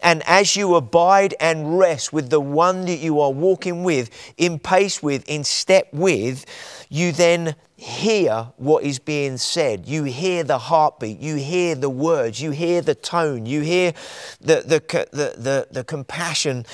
And 0.01 0.23
as 0.25 0.55
you 0.55 0.75
abide 0.75 1.35
and 1.39 1.77
rest 1.77 2.11
with 2.11 2.29
the 2.29 2.39
one 2.39 2.85
that 2.85 2.97
you 2.97 3.19
are 3.19 3.31
walking 3.31 3.83
with, 3.83 4.09
in 4.37 4.57
pace 4.57 5.03
with, 5.03 5.27
in 5.29 5.43
step 5.43 5.89
with, 5.93 6.45
you 6.89 7.11
then 7.11 7.55
hear 7.75 8.51
what 8.57 8.83
is 8.83 8.97
being 8.97 9.37
said. 9.37 9.87
You 9.87 10.05
hear 10.05 10.43
the 10.43 10.57
heartbeat. 10.57 11.19
You 11.19 11.35
hear 11.35 11.75
the 11.75 11.89
words. 11.89 12.41
You 12.41 12.51
hear 12.51 12.81
the 12.81 12.95
tone. 12.95 13.45
You 13.45 13.61
hear 13.61 13.93
the, 14.41 14.63
the, 14.65 15.07
the, 15.11 15.35
the, 15.37 15.67
the 15.69 15.83
compassion 15.83 16.65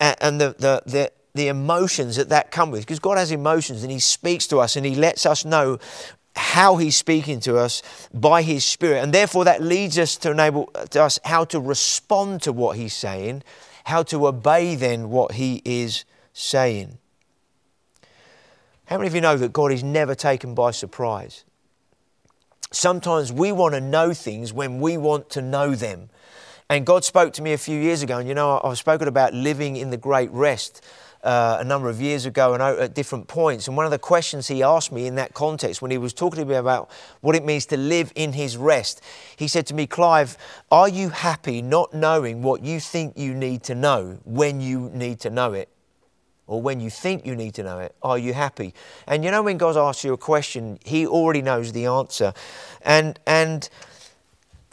uh, 0.00 0.14
and 0.20 0.40
the, 0.40 0.56
the, 0.58 0.82
the 0.86 1.12
the 1.34 1.48
emotions 1.48 2.16
that 2.16 2.28
that 2.28 2.50
come 2.50 2.70
with 2.70 2.80
because 2.82 2.98
God 2.98 3.18
has 3.18 3.30
emotions 3.30 3.82
and 3.82 3.92
he 3.92 4.00
speaks 4.00 4.46
to 4.48 4.58
us 4.58 4.76
and 4.76 4.84
he 4.84 4.94
lets 4.94 5.26
us 5.26 5.44
know 5.44 5.78
how 6.36 6.76
he's 6.76 6.96
speaking 6.96 7.40
to 7.40 7.56
us 7.56 7.82
by 8.12 8.42
his 8.42 8.64
spirit. 8.64 9.02
And 9.02 9.12
therefore 9.12 9.44
that 9.44 9.62
leads 9.62 9.98
us 9.98 10.16
to 10.18 10.30
enable 10.30 10.70
uh, 10.74 10.86
to 10.86 11.02
us 11.02 11.18
how 11.24 11.44
to 11.46 11.60
respond 11.60 12.42
to 12.42 12.52
what 12.52 12.76
he's 12.76 12.94
saying 12.94 13.42
how 13.84 14.02
to 14.04 14.26
obey 14.26 14.74
then 14.74 15.10
what 15.10 15.32
he 15.32 15.62
is 15.64 16.04
saying. 16.32 16.98
How 18.86 18.96
many 18.96 19.08
of 19.08 19.14
you 19.14 19.20
know 19.20 19.36
that 19.36 19.52
God 19.52 19.72
is 19.72 19.82
never 19.82 20.14
taken 20.14 20.54
by 20.54 20.70
surprise? 20.70 21.44
Sometimes 22.72 23.32
we 23.32 23.52
want 23.52 23.74
to 23.74 23.80
know 23.80 24.14
things 24.14 24.52
when 24.52 24.80
we 24.80 24.96
want 24.96 25.28
to 25.30 25.42
know 25.42 25.74
them. 25.74 26.08
And 26.68 26.86
God 26.86 27.04
spoke 27.04 27.32
to 27.34 27.42
me 27.42 27.52
a 27.52 27.58
few 27.58 27.80
years 27.80 28.02
ago 28.02 28.18
and 28.18 28.28
you 28.28 28.34
know 28.34 28.60
I've 28.62 28.78
spoken 28.78 29.08
about 29.08 29.34
living 29.34 29.76
in 29.76 29.90
the 29.90 29.96
great 29.96 30.30
rest 30.30 30.84
uh, 31.22 31.58
a 31.60 31.64
number 31.64 31.88
of 31.88 32.00
years 32.00 32.24
ago 32.24 32.54
and 32.54 32.62
at 32.62 32.94
different 32.94 33.28
points. 33.28 33.68
And 33.68 33.76
one 33.76 33.84
of 33.84 33.92
the 33.92 33.98
questions 33.98 34.48
he 34.48 34.62
asked 34.62 34.92
me 34.92 35.06
in 35.06 35.16
that 35.16 35.34
context, 35.34 35.82
when 35.82 35.90
he 35.90 35.98
was 35.98 36.12
talking 36.12 36.40
to 36.40 36.46
me 36.46 36.54
about 36.54 36.90
what 37.20 37.36
it 37.36 37.44
means 37.44 37.66
to 37.66 37.76
live 37.76 38.12
in 38.14 38.32
his 38.32 38.56
rest, 38.56 39.02
he 39.36 39.46
said 39.46 39.66
to 39.66 39.74
me, 39.74 39.86
Clive, 39.86 40.36
are 40.70 40.88
you 40.88 41.10
happy 41.10 41.62
not 41.62 41.92
knowing 41.92 42.42
what 42.42 42.62
you 42.62 42.80
think 42.80 43.18
you 43.18 43.34
need 43.34 43.62
to 43.64 43.74
know 43.74 44.18
when 44.24 44.60
you 44.60 44.90
need 44.94 45.20
to 45.20 45.30
know 45.30 45.52
it? 45.52 45.68
Or 46.46 46.60
when 46.60 46.80
you 46.80 46.90
think 46.90 47.24
you 47.24 47.36
need 47.36 47.54
to 47.54 47.62
know 47.62 47.78
it, 47.78 47.94
are 48.02 48.18
you 48.18 48.34
happy? 48.34 48.74
And 49.06 49.24
you 49.24 49.30
know, 49.30 49.42
when 49.42 49.56
God 49.56 49.76
asks 49.76 50.02
you 50.02 50.12
a 50.12 50.18
question, 50.18 50.80
He 50.84 51.06
already 51.06 51.42
knows 51.42 51.70
the 51.70 51.86
answer. 51.86 52.32
And, 52.82 53.20
and 53.24 53.68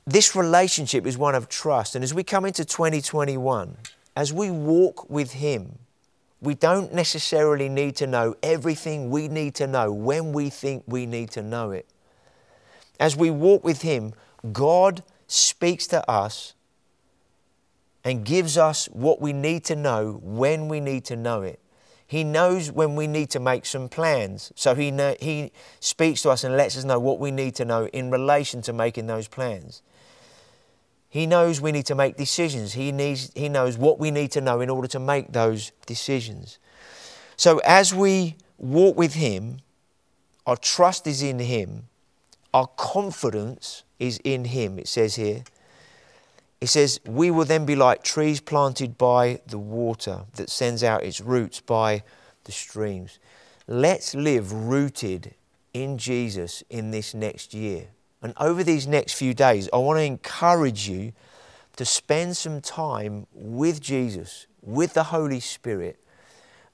this 0.08 0.36
relationship 0.36 1.06
is 1.06 1.20
one 1.20 1.36
of 1.36 1.50
trust. 1.50 1.94
And 1.94 2.04
as 2.04 2.16
we 2.16 2.24
come 2.24 2.46
into 2.46 2.66
2021, 2.66 3.78
as 4.16 4.34
we 4.34 4.50
walk 4.50 5.08
with 5.08 5.34
Him, 5.34 5.78
we 6.42 6.54
don't 6.54 6.94
necessarily 6.94 7.70
need 7.70 7.96
to 7.98 8.08
know 8.08 8.36
everything 8.44 9.10
we 9.10 9.28
need 9.28 9.56
to 9.56 9.68
know 9.68 9.92
when 9.92 10.34
we 10.34 10.50
think 10.50 10.84
we 10.88 11.06
need 11.06 11.32
to 11.32 11.42
know 11.42 11.72
it. 11.72 11.88
As 13.00 13.16
we 13.16 13.30
walk 13.30 13.64
with 13.64 13.82
Him, 13.82 14.14
God 14.52 15.04
speaks 15.28 15.88
to 15.88 16.10
us 16.10 16.54
and 18.04 18.24
gives 18.24 18.58
us 18.58 18.86
what 18.88 19.20
we 19.20 19.34
need 19.34 19.66
to 19.66 19.76
know 19.76 20.20
when 20.24 20.68
we 20.68 20.80
need 20.80 21.04
to 21.06 21.16
know 21.16 21.42
it. 21.42 21.60
He 22.06 22.24
knows 22.24 22.72
when 22.72 22.96
we 22.96 23.06
need 23.06 23.30
to 23.32 23.40
make 23.40 23.66
some 23.66 23.90
plans. 23.90 24.54
So 24.56 24.76
he, 24.76 24.92
know, 24.92 25.16
he 25.20 25.52
speaks 25.82 26.22
to 26.22 26.30
us 26.30 26.46
and 26.46 26.56
lets 26.56 26.78
us 26.78 26.86
know 26.86 27.00
what 27.00 27.20
we 27.20 27.32
need 27.32 27.56
to 27.56 27.66
know 27.66 27.88
in 27.88 28.10
relation 28.10 28.62
to 28.62 28.72
making 28.72 29.08
those 29.08 29.28
plans. 29.28 29.82
He 31.10 31.26
knows 31.26 31.62
we 31.62 31.72
need 31.72 31.86
to 31.86 31.96
make 31.96 32.18
decisions. 32.18 32.74
He, 32.74 32.92
needs, 32.92 33.32
he 33.34 33.50
knows 33.50 33.78
what 33.78 34.00
we 34.00 34.12
need 34.12 34.32
to 34.32 34.42
know 34.42 34.62
in 34.62 34.70
order 34.70 34.88
to 34.90 35.00
make 35.00 35.32
those 35.32 35.72
decisions. 35.86 36.60
So 37.38 37.60
as 37.60 37.94
we 37.94 38.36
walk 38.58 38.98
with 38.98 39.14
Him, 39.14 39.60
our 40.46 40.58
trust 40.58 41.08
is 41.08 41.22
in 41.22 41.40
Him, 41.40 41.84
our 42.54 42.68
confidence 42.78 43.84
is 44.00 44.20
in 44.24 44.46
Him, 44.46 44.80
it 44.80 44.88
says 44.88 45.16
here. 45.16 45.44
It 46.60 46.68
says, 46.68 47.00
We 47.06 47.30
will 47.30 47.46
then 47.46 47.66
be 47.66 47.76
like 47.76 48.04
trees 48.04 48.42
planted 48.42 48.98
by 48.98 49.42
the 49.46 49.60
water 49.60 50.24
that 50.36 50.50
sends 50.50 50.84
out 50.84 51.04
its 51.04 51.22
roots 51.22 51.62
by 51.62 52.04
the 52.46 52.52
streams. 52.52 53.20
Let's 53.68 54.16
live 54.16 54.52
rooted 54.52 55.36
in 55.74 55.98
Jesus 55.98 56.64
in 56.70 56.92
this 56.92 57.14
next 57.14 57.54
year. 57.54 57.88
And 58.22 58.34
over 58.38 58.64
these 58.64 58.88
next 58.88 59.14
few 59.14 59.34
days, 59.34 59.70
I 59.72 59.78
want 59.78 59.98
to 60.00 60.04
encourage 60.04 60.88
you 60.90 61.14
to 61.76 61.86
spend 61.86 62.36
some 62.36 62.62
time 62.62 63.28
with 63.32 63.80
Jesus, 63.80 64.48
with 64.62 64.94
the 64.94 65.04
Holy 65.04 65.40
Spirit, 65.40 66.00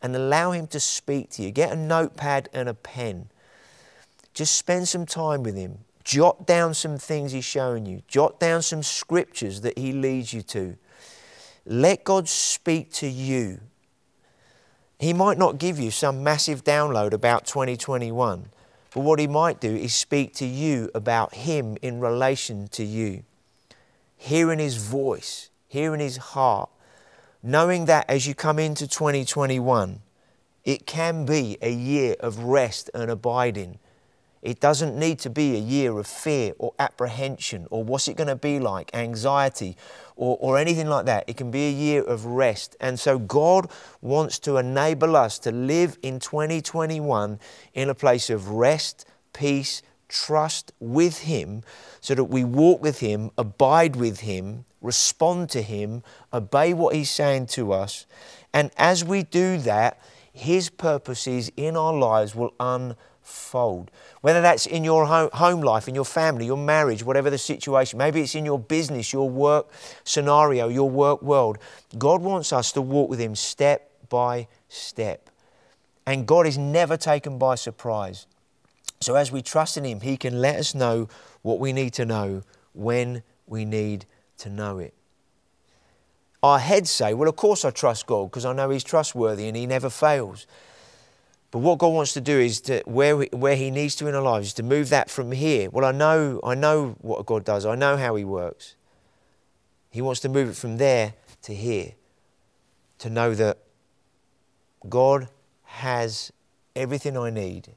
and 0.01 0.15
allow 0.15 0.51
Him 0.51 0.67
to 0.67 0.79
speak 0.79 1.29
to 1.31 1.43
you. 1.43 1.51
Get 1.51 1.71
a 1.71 1.75
notepad 1.75 2.49
and 2.53 2.69
a 2.69 2.73
pen. 2.73 3.29
Just 4.33 4.55
spend 4.55 4.87
some 4.87 5.05
time 5.05 5.43
with 5.43 5.55
Him. 5.55 5.79
Jot 6.03 6.47
down 6.47 6.73
some 6.73 6.97
things 6.97 7.33
He's 7.33 7.45
showing 7.45 7.85
you. 7.85 8.01
Jot 8.07 8.39
down 8.39 8.61
some 8.61 8.83
scriptures 8.83 9.61
that 9.61 9.77
He 9.77 9.91
leads 9.91 10.33
you 10.33 10.41
to. 10.43 10.77
Let 11.65 12.03
God 12.03 12.27
speak 12.27 12.91
to 12.93 13.07
you. 13.07 13.59
He 14.99 15.11
might 15.11 15.37
not 15.37 15.57
give 15.57 15.79
you 15.79 15.91
some 15.91 16.23
massive 16.23 16.63
download 16.63 17.11
about 17.11 17.45
2021. 17.45 18.45
But 18.93 19.01
what 19.01 19.19
he 19.19 19.27
might 19.27 19.59
do 19.59 19.75
is 19.75 19.93
speak 19.93 20.33
to 20.35 20.45
you 20.45 20.89
about 20.93 21.33
him 21.33 21.77
in 21.81 21.99
relation 21.99 22.67
to 22.69 22.83
you. 22.83 23.23
Hearing 24.17 24.59
his 24.59 24.77
voice, 24.77 25.49
hearing 25.67 25.99
his 25.99 26.17
heart, 26.17 26.69
knowing 27.41 27.85
that 27.85 28.05
as 28.07 28.27
you 28.27 28.35
come 28.35 28.59
into 28.59 28.87
2021, 28.87 30.01
it 30.63 30.85
can 30.85 31.25
be 31.25 31.57
a 31.61 31.71
year 31.71 32.15
of 32.19 32.39
rest 32.39 32.89
and 32.93 33.09
abiding. 33.09 33.79
It 34.43 34.59
doesn't 34.59 34.99
need 34.99 35.19
to 35.19 35.29
be 35.29 35.55
a 35.55 35.59
year 35.59 35.97
of 35.97 36.05
fear 36.05 36.53
or 36.59 36.73
apprehension 36.77 37.65
or 37.71 37.81
what's 37.81 38.09
it 38.09 38.17
going 38.17 38.27
to 38.27 38.35
be 38.35 38.59
like, 38.59 38.93
anxiety 38.93 39.77
or, 40.17 40.37
or 40.41 40.57
anything 40.57 40.87
like 40.87 41.05
that. 41.05 41.23
It 41.27 41.37
can 41.37 41.49
be 41.49 41.69
a 41.69 41.71
year 41.71 42.03
of 42.03 42.25
rest. 42.25 42.75
And 42.81 42.99
so 42.99 43.17
God 43.17 43.71
wants 44.01 44.39
to 44.39 44.57
enable 44.57 45.15
us 45.15 45.39
to 45.39 45.51
live 45.53 45.97
in 46.03 46.19
2021 46.19 47.39
in 47.73 47.89
a 47.89 47.95
place 47.95 48.29
of 48.29 48.49
rest, 48.49 49.05
peace, 49.31 49.81
trust 50.09 50.73
with 50.81 51.19
Him 51.19 51.63
so 52.01 52.13
that 52.13 52.25
we 52.25 52.43
walk 52.43 52.81
with 52.81 52.99
Him, 52.99 53.31
abide 53.37 53.95
with 53.95 54.19
Him, 54.19 54.65
respond 54.81 55.49
to 55.51 55.61
Him, 55.61 56.03
obey 56.33 56.73
what 56.73 56.95
He's 56.95 57.09
saying 57.09 57.45
to 57.47 57.71
us. 57.71 58.05
And 58.53 58.71
as 58.75 59.05
we 59.05 59.23
do 59.23 59.57
that, 59.59 60.01
His 60.33 60.69
purposes 60.69 61.49
in 61.55 61.77
our 61.77 61.93
lives 61.93 62.35
will 62.35 62.53
unfold. 62.59 62.97
Whether 64.21 64.41
that's 64.41 64.65
in 64.65 64.83
your 64.83 65.05
home 65.05 65.61
life, 65.61 65.87
in 65.87 65.95
your 65.95 66.05
family, 66.05 66.45
your 66.45 66.57
marriage, 66.57 67.03
whatever 67.03 67.29
the 67.29 67.37
situation, 67.37 67.97
maybe 67.97 68.21
it's 68.21 68.35
in 68.35 68.45
your 68.45 68.59
business, 68.59 69.13
your 69.13 69.29
work 69.29 69.69
scenario, 70.03 70.67
your 70.67 70.89
work 70.89 71.21
world. 71.21 71.57
God 71.97 72.21
wants 72.21 72.51
us 72.53 72.71
to 72.73 72.81
walk 72.81 73.09
with 73.09 73.19
Him 73.19 73.35
step 73.35 73.89
by 74.09 74.47
step. 74.67 75.29
And 76.05 76.27
God 76.27 76.45
is 76.45 76.57
never 76.57 76.97
taken 76.97 77.37
by 77.37 77.55
surprise. 77.55 78.27
So 78.99 79.15
as 79.15 79.31
we 79.31 79.41
trust 79.41 79.77
in 79.77 79.85
Him, 79.85 80.01
He 80.01 80.17
can 80.17 80.39
let 80.39 80.57
us 80.57 80.75
know 80.75 81.07
what 81.41 81.59
we 81.59 81.73
need 81.73 81.93
to 81.93 82.05
know 82.05 82.43
when 82.73 83.23
we 83.47 83.65
need 83.65 84.05
to 84.37 84.49
know 84.49 84.79
it. 84.79 84.93
Our 86.41 86.59
heads 86.59 86.91
say, 86.91 87.13
Well, 87.13 87.29
of 87.29 87.35
course 87.37 87.63
I 87.63 87.71
trust 87.71 88.05
God 88.05 88.29
because 88.29 88.45
I 88.45 88.53
know 88.53 88.69
He's 88.69 88.83
trustworthy 88.83 89.47
and 89.47 89.55
He 89.55 89.65
never 89.65 89.89
fails. 89.89 90.45
But 91.53 91.59
what 91.59 91.77
God 91.77 91.89
wants 91.89 92.13
to 92.13 92.21
do 92.21 92.39
is 92.39 92.61
to 92.61 92.81
where 92.85 93.15
we, 93.15 93.29
where 93.31 93.55
He 93.55 93.69
needs 93.69 93.95
to 93.97 94.07
in 94.07 94.15
our 94.15 94.23
lives 94.23 94.47
is 94.47 94.53
to 94.55 94.63
move 94.63 94.89
that 94.89 95.11
from 95.11 95.31
here. 95.31 95.69
Well, 95.69 95.85
I 95.85 95.91
know 95.91 96.39
I 96.43 96.55
know 96.55 96.95
what 97.01 97.27
God 97.27 97.45
does. 97.45 97.63
I 97.63 97.75
know 97.75 97.95
how 97.95 98.15
He 98.15 98.25
works. 98.25 98.75
He 99.91 100.01
wants 100.01 100.19
to 100.21 100.29
move 100.29 100.49
it 100.49 100.55
from 100.55 100.77
there 100.77 101.13
to 101.43 101.53
here. 101.53 101.91
To 102.97 103.09
know 103.11 103.35
that 103.35 103.59
God 104.89 105.27
has 105.61 106.33
everything 106.75 107.15
I 107.15 107.29
need 107.29 107.75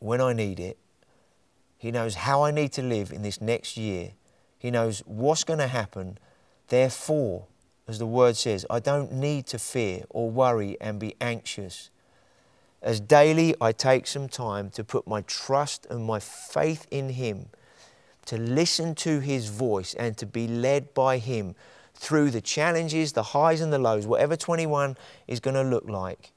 when 0.00 0.20
I 0.20 0.34
need 0.34 0.60
it. 0.60 0.76
He 1.78 1.90
knows 1.90 2.16
how 2.16 2.42
I 2.42 2.50
need 2.50 2.72
to 2.72 2.82
live 2.82 3.10
in 3.10 3.22
this 3.22 3.40
next 3.40 3.78
year. 3.78 4.10
He 4.58 4.70
knows 4.70 5.02
what's 5.06 5.44
going 5.44 5.60
to 5.60 5.68
happen. 5.68 6.18
Therefore, 6.68 7.46
as 7.88 7.98
the 7.98 8.06
word 8.06 8.36
says, 8.36 8.66
I 8.68 8.80
don't 8.80 9.12
need 9.12 9.46
to 9.46 9.58
fear 9.58 10.04
or 10.10 10.30
worry 10.30 10.76
and 10.78 11.00
be 11.00 11.14
anxious. 11.22 11.88
As 12.84 13.00
daily 13.00 13.54
I 13.62 13.72
take 13.72 14.06
some 14.06 14.28
time 14.28 14.68
to 14.70 14.84
put 14.84 15.08
my 15.08 15.22
trust 15.22 15.86
and 15.88 16.04
my 16.04 16.20
faith 16.20 16.86
in 16.90 17.08
Him, 17.08 17.46
to 18.26 18.36
listen 18.36 18.94
to 18.96 19.20
His 19.20 19.48
voice 19.48 19.94
and 19.94 20.18
to 20.18 20.26
be 20.26 20.46
led 20.46 20.92
by 20.92 21.16
Him 21.16 21.54
through 21.94 22.30
the 22.30 22.42
challenges, 22.42 23.14
the 23.14 23.22
highs 23.22 23.62
and 23.62 23.72
the 23.72 23.78
lows, 23.78 24.06
whatever 24.06 24.36
21 24.36 24.98
is 25.26 25.40
going 25.40 25.54
to 25.54 25.62
look 25.62 25.88
like. 25.88 26.32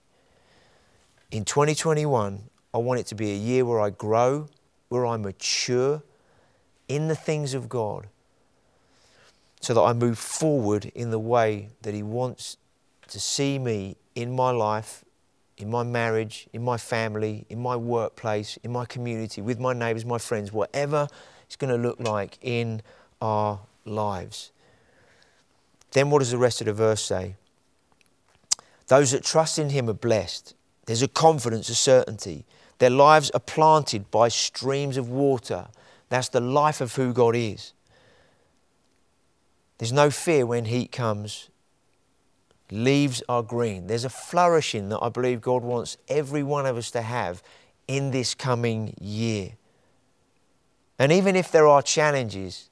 In 1.32 1.44
2021, 1.44 2.44
I 2.74 2.78
want 2.78 3.02
it 3.02 3.08
to 3.08 3.16
be 3.16 3.32
a 3.32 3.36
year 3.36 3.66
where 3.66 3.82
I 3.82 3.90
grow, 3.90 4.48
where 4.88 5.06
I 5.06 5.18
mature 5.18 6.02
in 6.88 7.10
the 7.10 7.16
things 7.16 7.54
of 7.54 7.68
God, 7.68 8.08
so 9.60 9.74
that 9.74 9.82
I 9.82 9.92
move 9.92 10.18
forward 10.18 10.86
in 10.96 11.12
the 11.12 11.20
way 11.20 11.72
that 11.82 11.94
He 11.94 12.04
wants 12.04 12.56
to 13.10 13.20
see 13.20 13.60
me 13.60 13.98
in 14.16 14.34
my 14.34 14.52
life, 14.52 15.04
in 15.58 15.70
my 15.70 15.84
marriage, 15.84 16.48
in 16.54 16.64
my 16.64 16.78
family, 16.78 17.46
in 17.50 17.60
my 17.60 17.76
workplace, 17.76 18.58
in 18.64 18.72
my 18.72 18.86
community, 18.86 19.42
with 19.42 19.60
my 19.60 19.74
neighbours, 19.74 20.06
my 20.06 20.18
friends, 20.18 20.52
whatever 20.54 21.08
it's 21.46 21.56
going 21.56 21.76
to 21.76 21.82
look 21.82 22.00
like 22.00 22.38
in 22.42 22.82
our 23.22 23.60
lives. 23.86 24.52
Then 25.92 26.10
what 26.10 26.20
does 26.20 26.32
the 26.32 26.38
rest 26.38 26.62
of 26.62 26.66
the 26.66 26.74
verse 26.74 27.02
say? 27.02 27.36
Those 28.88 29.12
that 29.12 29.24
trust 29.24 29.58
in 29.58 29.70
Him 29.70 29.90
are 29.90 29.94
blessed. 29.94 30.54
There's 30.86 31.02
a 31.02 31.08
confidence, 31.08 31.70
a 31.70 31.76
certainty. 31.76 32.46
Their 32.80 32.90
lives 32.90 33.32
are 33.32 33.40
planted 33.40 34.12
by 34.12 34.28
streams 34.28 34.98
of 34.98 35.10
water. 35.10 35.68
That's 36.10 36.30
the 36.30 36.40
life 36.40 36.80
of 36.80 36.96
who 36.96 37.14
God 37.14 37.36
is. 37.36 37.74
There's 39.78 39.92
no 39.92 40.10
fear 40.10 40.46
when 40.46 40.66
heat 40.66 40.92
comes. 40.92 41.50
Leaves 42.70 43.24
are 43.30 43.44
green. 43.44 43.88
There's 43.88 44.04
a 44.04 44.10
flourishing 44.10 44.90
that 44.90 45.00
I 45.02 45.10
believe 45.10 45.42
God 45.42 45.64
wants 45.64 45.98
every 46.08 46.44
one 46.44 46.66
of 46.66 46.76
us 46.76 46.92
to 46.92 47.02
have 47.02 47.42
in 47.88 48.12
this 48.12 48.34
coming 48.34 48.94
year. 49.00 49.54
And 51.00 51.12
even 51.12 51.36
if 51.36 51.52
there 51.52 51.68
are 51.68 51.82
challenges 51.82 52.70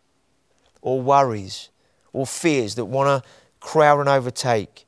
or 0.82 1.02
worries 1.02 1.70
or 2.12 2.26
fears 2.26 2.76
that 2.76 2.86
want 2.86 3.24
to 3.24 3.30
crowd 3.60 4.00
and 4.00 4.10
overtake, 4.10 4.86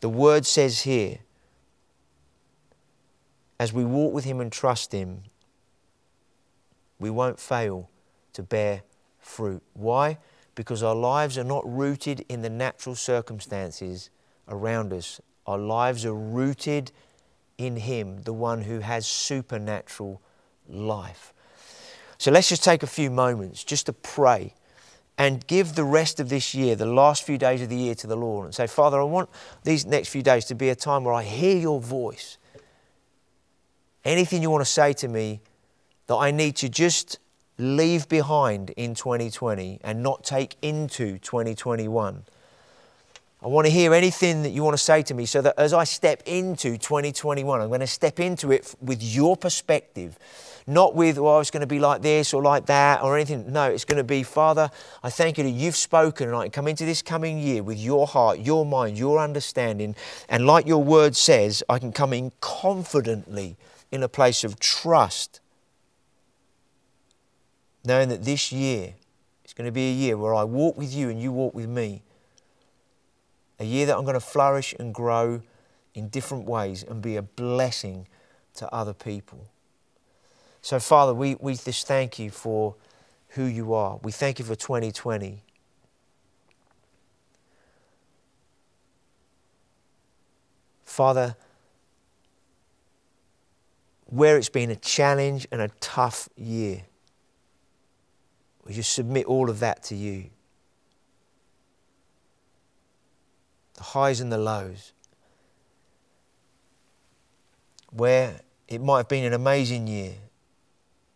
the 0.00 0.08
word 0.08 0.44
says 0.44 0.82
here 0.82 1.18
as 3.58 3.72
we 3.72 3.84
walk 3.84 4.12
with 4.12 4.24
Him 4.24 4.40
and 4.40 4.50
trust 4.50 4.92
Him, 4.92 5.22
we 6.98 7.10
won't 7.10 7.38
fail 7.38 7.88
to 8.32 8.42
bear 8.42 8.82
fruit. 9.18 9.62
Why? 9.72 10.18
Because 10.54 10.82
our 10.82 10.94
lives 10.94 11.38
are 11.38 11.44
not 11.44 11.62
rooted 11.64 12.24
in 12.28 12.42
the 12.42 12.50
natural 12.50 12.96
circumstances 12.96 14.10
around 14.52 14.92
us. 14.92 15.20
Our 15.46 15.58
lives 15.58 16.04
are 16.06 16.14
rooted 16.14 16.92
in 17.58 17.76
Him, 17.76 18.22
the 18.22 18.32
one 18.32 18.62
who 18.62 18.78
has 18.78 19.06
supernatural 19.06 20.22
life. 20.68 21.32
So 22.18 22.30
let's 22.30 22.48
just 22.48 22.62
take 22.62 22.84
a 22.84 22.86
few 22.86 23.10
moments 23.10 23.64
just 23.64 23.86
to 23.86 23.92
pray 23.92 24.54
and 25.18 25.44
give 25.48 25.74
the 25.74 25.84
rest 25.84 26.20
of 26.20 26.28
this 26.28 26.54
year, 26.54 26.76
the 26.76 26.86
last 26.86 27.24
few 27.24 27.36
days 27.36 27.60
of 27.60 27.68
the 27.68 27.76
year, 27.76 27.94
to 27.96 28.06
the 28.06 28.16
Lord 28.16 28.46
and 28.46 28.54
say, 28.54 28.68
Father, 28.68 29.00
I 29.00 29.04
want 29.04 29.28
these 29.64 29.84
next 29.84 30.08
few 30.10 30.22
days 30.22 30.44
to 30.46 30.54
be 30.54 30.68
a 30.68 30.76
time 30.76 31.02
where 31.02 31.14
I 31.14 31.24
hear 31.24 31.56
your 31.56 31.80
voice 31.80 32.38
anything 34.04 34.42
you 34.42 34.50
want 34.50 34.64
to 34.64 34.70
say 34.70 34.92
to 34.92 35.08
me 35.08 35.40
that 36.06 36.16
I 36.16 36.30
need 36.30 36.56
to 36.56 36.68
just 36.68 37.18
leave 37.58 38.08
behind 38.08 38.70
in 38.70 38.94
2020 38.94 39.80
and 39.84 40.02
not 40.02 40.24
take 40.24 40.56
into 40.62 41.18
2021. 41.18 42.24
I 43.44 43.48
want 43.48 43.66
to 43.66 43.72
hear 43.72 43.92
anything 43.92 44.44
that 44.44 44.50
you 44.50 44.62
want 44.62 44.74
to 44.74 44.82
say 44.82 45.02
to 45.02 45.14
me 45.14 45.26
so 45.26 45.42
that 45.42 45.58
as 45.58 45.72
I 45.72 45.82
step 45.82 46.22
into 46.26 46.78
2021, 46.78 47.60
I'm 47.60 47.66
going 47.68 47.80
to 47.80 47.88
step 47.88 48.20
into 48.20 48.52
it 48.52 48.72
with 48.80 49.02
your 49.02 49.36
perspective, 49.36 50.16
not 50.68 50.94
with, 50.94 51.18
well, 51.18 51.40
it's 51.40 51.50
going 51.50 51.62
to 51.62 51.66
be 51.66 51.80
like 51.80 52.02
this 52.02 52.32
or 52.32 52.40
like 52.40 52.66
that 52.66 53.02
or 53.02 53.16
anything. 53.16 53.52
No, 53.52 53.68
it's 53.68 53.84
going 53.84 53.96
to 53.96 54.04
be, 54.04 54.22
Father, 54.22 54.70
I 55.02 55.10
thank 55.10 55.38
you 55.38 55.44
that 55.44 55.50
you've 55.50 55.74
spoken 55.74 56.28
and 56.28 56.36
I 56.36 56.44
can 56.44 56.52
come 56.52 56.68
into 56.68 56.84
this 56.84 57.02
coming 57.02 57.36
year 57.36 57.64
with 57.64 57.80
your 57.80 58.06
heart, 58.06 58.38
your 58.38 58.64
mind, 58.64 58.96
your 58.96 59.18
understanding. 59.18 59.96
And 60.28 60.46
like 60.46 60.64
your 60.64 60.84
word 60.84 61.16
says, 61.16 61.64
I 61.68 61.80
can 61.80 61.90
come 61.90 62.12
in 62.12 62.30
confidently 62.40 63.56
in 63.90 64.04
a 64.04 64.08
place 64.08 64.44
of 64.44 64.60
trust, 64.60 65.40
knowing 67.84 68.08
that 68.10 68.22
this 68.22 68.52
year 68.52 68.94
is 69.44 69.52
going 69.52 69.66
to 69.66 69.72
be 69.72 69.90
a 69.90 69.92
year 69.92 70.16
where 70.16 70.32
I 70.32 70.44
walk 70.44 70.78
with 70.78 70.94
you 70.94 71.10
and 71.10 71.20
you 71.20 71.32
walk 71.32 71.54
with 71.54 71.68
me. 71.68 72.02
A 73.62 73.64
year 73.64 73.86
that 73.86 73.96
I'm 73.96 74.02
going 74.02 74.14
to 74.14 74.20
flourish 74.20 74.74
and 74.80 74.92
grow 74.92 75.40
in 75.94 76.08
different 76.08 76.46
ways 76.46 76.82
and 76.82 77.00
be 77.00 77.14
a 77.14 77.22
blessing 77.22 78.08
to 78.54 78.68
other 78.74 78.92
people. 78.92 79.46
So, 80.62 80.80
Father, 80.80 81.14
we, 81.14 81.36
we 81.38 81.54
just 81.54 81.86
thank 81.86 82.18
you 82.18 82.32
for 82.32 82.74
who 83.28 83.44
you 83.44 83.72
are. 83.72 84.00
We 84.02 84.10
thank 84.10 84.40
you 84.40 84.44
for 84.44 84.56
2020. 84.56 85.44
Father, 90.84 91.36
where 94.06 94.36
it's 94.36 94.48
been 94.48 94.72
a 94.72 94.76
challenge 94.76 95.46
and 95.52 95.62
a 95.62 95.68
tough 95.78 96.28
year. 96.36 96.82
We 98.64 98.74
just 98.74 98.92
submit 98.92 99.26
all 99.26 99.48
of 99.48 99.60
that 99.60 99.84
to 99.84 99.94
you. 99.94 100.30
The 103.82 103.86
highs 103.98 104.20
and 104.20 104.30
the 104.30 104.38
lows. 104.38 104.92
Where 107.90 108.42
it 108.68 108.80
might 108.80 108.98
have 108.98 109.08
been 109.08 109.24
an 109.24 109.32
amazing 109.32 109.88
year, 109.88 110.12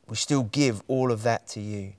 we 0.09 0.17
still 0.17 0.43
give 0.43 0.83
all 0.89 1.13
of 1.13 1.23
that 1.23 1.47
to 1.51 1.61
you. 1.61 1.93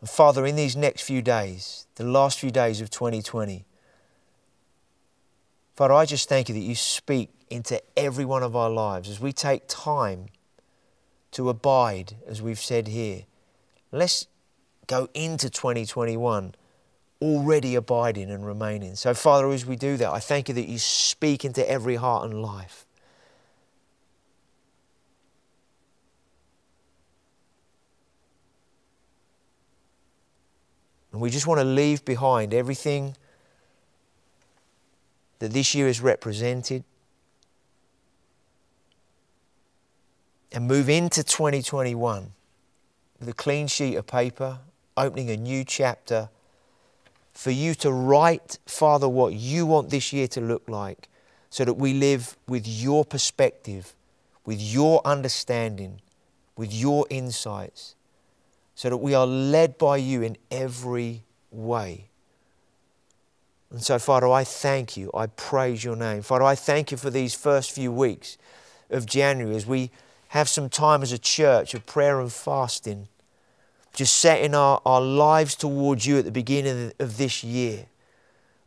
And 0.00 0.10
Father, 0.10 0.44
in 0.44 0.56
these 0.56 0.74
next 0.74 1.02
few 1.02 1.22
days, 1.22 1.86
the 1.94 2.02
last 2.02 2.40
few 2.40 2.50
days 2.50 2.80
of 2.80 2.90
2020, 2.90 3.64
Father, 5.76 5.94
I 5.94 6.04
just 6.04 6.28
thank 6.28 6.48
you 6.48 6.54
that 6.56 6.62
you 6.62 6.74
speak 6.74 7.30
into 7.48 7.80
every 7.96 8.24
one 8.24 8.42
of 8.42 8.56
our 8.56 8.70
lives 8.70 9.08
as 9.08 9.20
we 9.20 9.32
take 9.32 9.68
time 9.68 10.26
to 11.30 11.48
abide, 11.48 12.16
as 12.26 12.42
we've 12.42 12.58
said 12.58 12.88
here. 12.88 13.22
Let's 13.92 14.26
go 14.88 15.08
into 15.14 15.48
2021 15.48 16.56
already 17.22 17.76
abiding 17.76 18.30
and 18.30 18.44
remaining. 18.44 18.96
So, 18.96 19.14
Father, 19.14 19.50
as 19.50 19.64
we 19.64 19.76
do 19.76 19.96
that, 19.96 20.10
I 20.10 20.18
thank 20.18 20.48
you 20.48 20.54
that 20.56 20.68
you 20.68 20.78
speak 20.78 21.44
into 21.44 21.68
every 21.70 21.96
heart 21.96 22.28
and 22.28 22.42
life. 22.42 22.84
And 31.12 31.20
we 31.20 31.30
just 31.30 31.46
want 31.46 31.60
to 31.60 31.64
leave 31.64 32.04
behind 32.04 32.52
everything 32.52 33.16
that 35.38 35.52
this 35.52 35.74
year 35.74 35.86
has 35.86 36.00
represented. 36.00 36.84
and 40.54 40.68
move 40.68 40.88
into 40.88 41.24
2021 41.24 42.32
with 43.18 43.28
a 43.28 43.32
clean 43.32 43.66
sheet 43.66 43.96
of 43.96 44.06
paper, 44.06 44.58
opening 44.96 45.30
a 45.30 45.36
new 45.36 45.64
chapter 45.64 46.28
for 47.32 47.50
you 47.50 47.74
to 47.76 47.90
write, 47.90 48.58
Father, 48.66 49.08
what 49.08 49.34
you 49.34 49.66
want 49.66 49.90
this 49.90 50.12
year 50.12 50.28
to 50.28 50.40
look 50.40 50.68
like 50.68 51.08
so 51.50 51.64
that 51.64 51.74
we 51.74 51.92
live 51.92 52.36
with 52.46 52.66
your 52.66 53.04
perspective, 53.04 53.94
with 54.44 54.60
your 54.60 55.00
understanding, 55.04 56.00
with 56.56 56.72
your 56.72 57.06
insights, 57.10 57.94
so 58.74 58.88
that 58.90 58.98
we 58.98 59.14
are 59.14 59.26
led 59.26 59.78
by 59.78 59.96
you 59.96 60.22
in 60.22 60.36
every 60.50 61.22
way. 61.50 62.08
And 63.70 63.82
so, 63.82 63.98
Father, 63.98 64.28
I 64.28 64.44
thank 64.44 64.96
you. 64.96 65.10
I 65.14 65.26
praise 65.26 65.82
your 65.82 65.96
name. 65.96 66.22
Father, 66.22 66.44
I 66.44 66.54
thank 66.54 66.90
you 66.90 66.98
for 66.98 67.10
these 67.10 67.34
first 67.34 67.70
few 67.70 67.90
weeks 67.90 68.36
of 68.90 69.06
January 69.06 69.56
as 69.56 69.66
we 69.66 69.90
have 70.28 70.48
some 70.48 70.68
time 70.68 71.02
as 71.02 71.12
a 71.12 71.18
church 71.18 71.74
of 71.74 71.86
prayer 71.86 72.20
and 72.20 72.32
fasting, 72.32 73.08
just 73.92 74.18
setting 74.18 74.54
our, 74.54 74.80
our 74.86 75.00
lives 75.00 75.54
towards 75.54 76.06
you 76.06 76.18
at 76.18 76.24
the 76.24 76.32
beginning 76.32 76.92
of 76.98 77.18
this 77.18 77.44
year. 77.44 77.86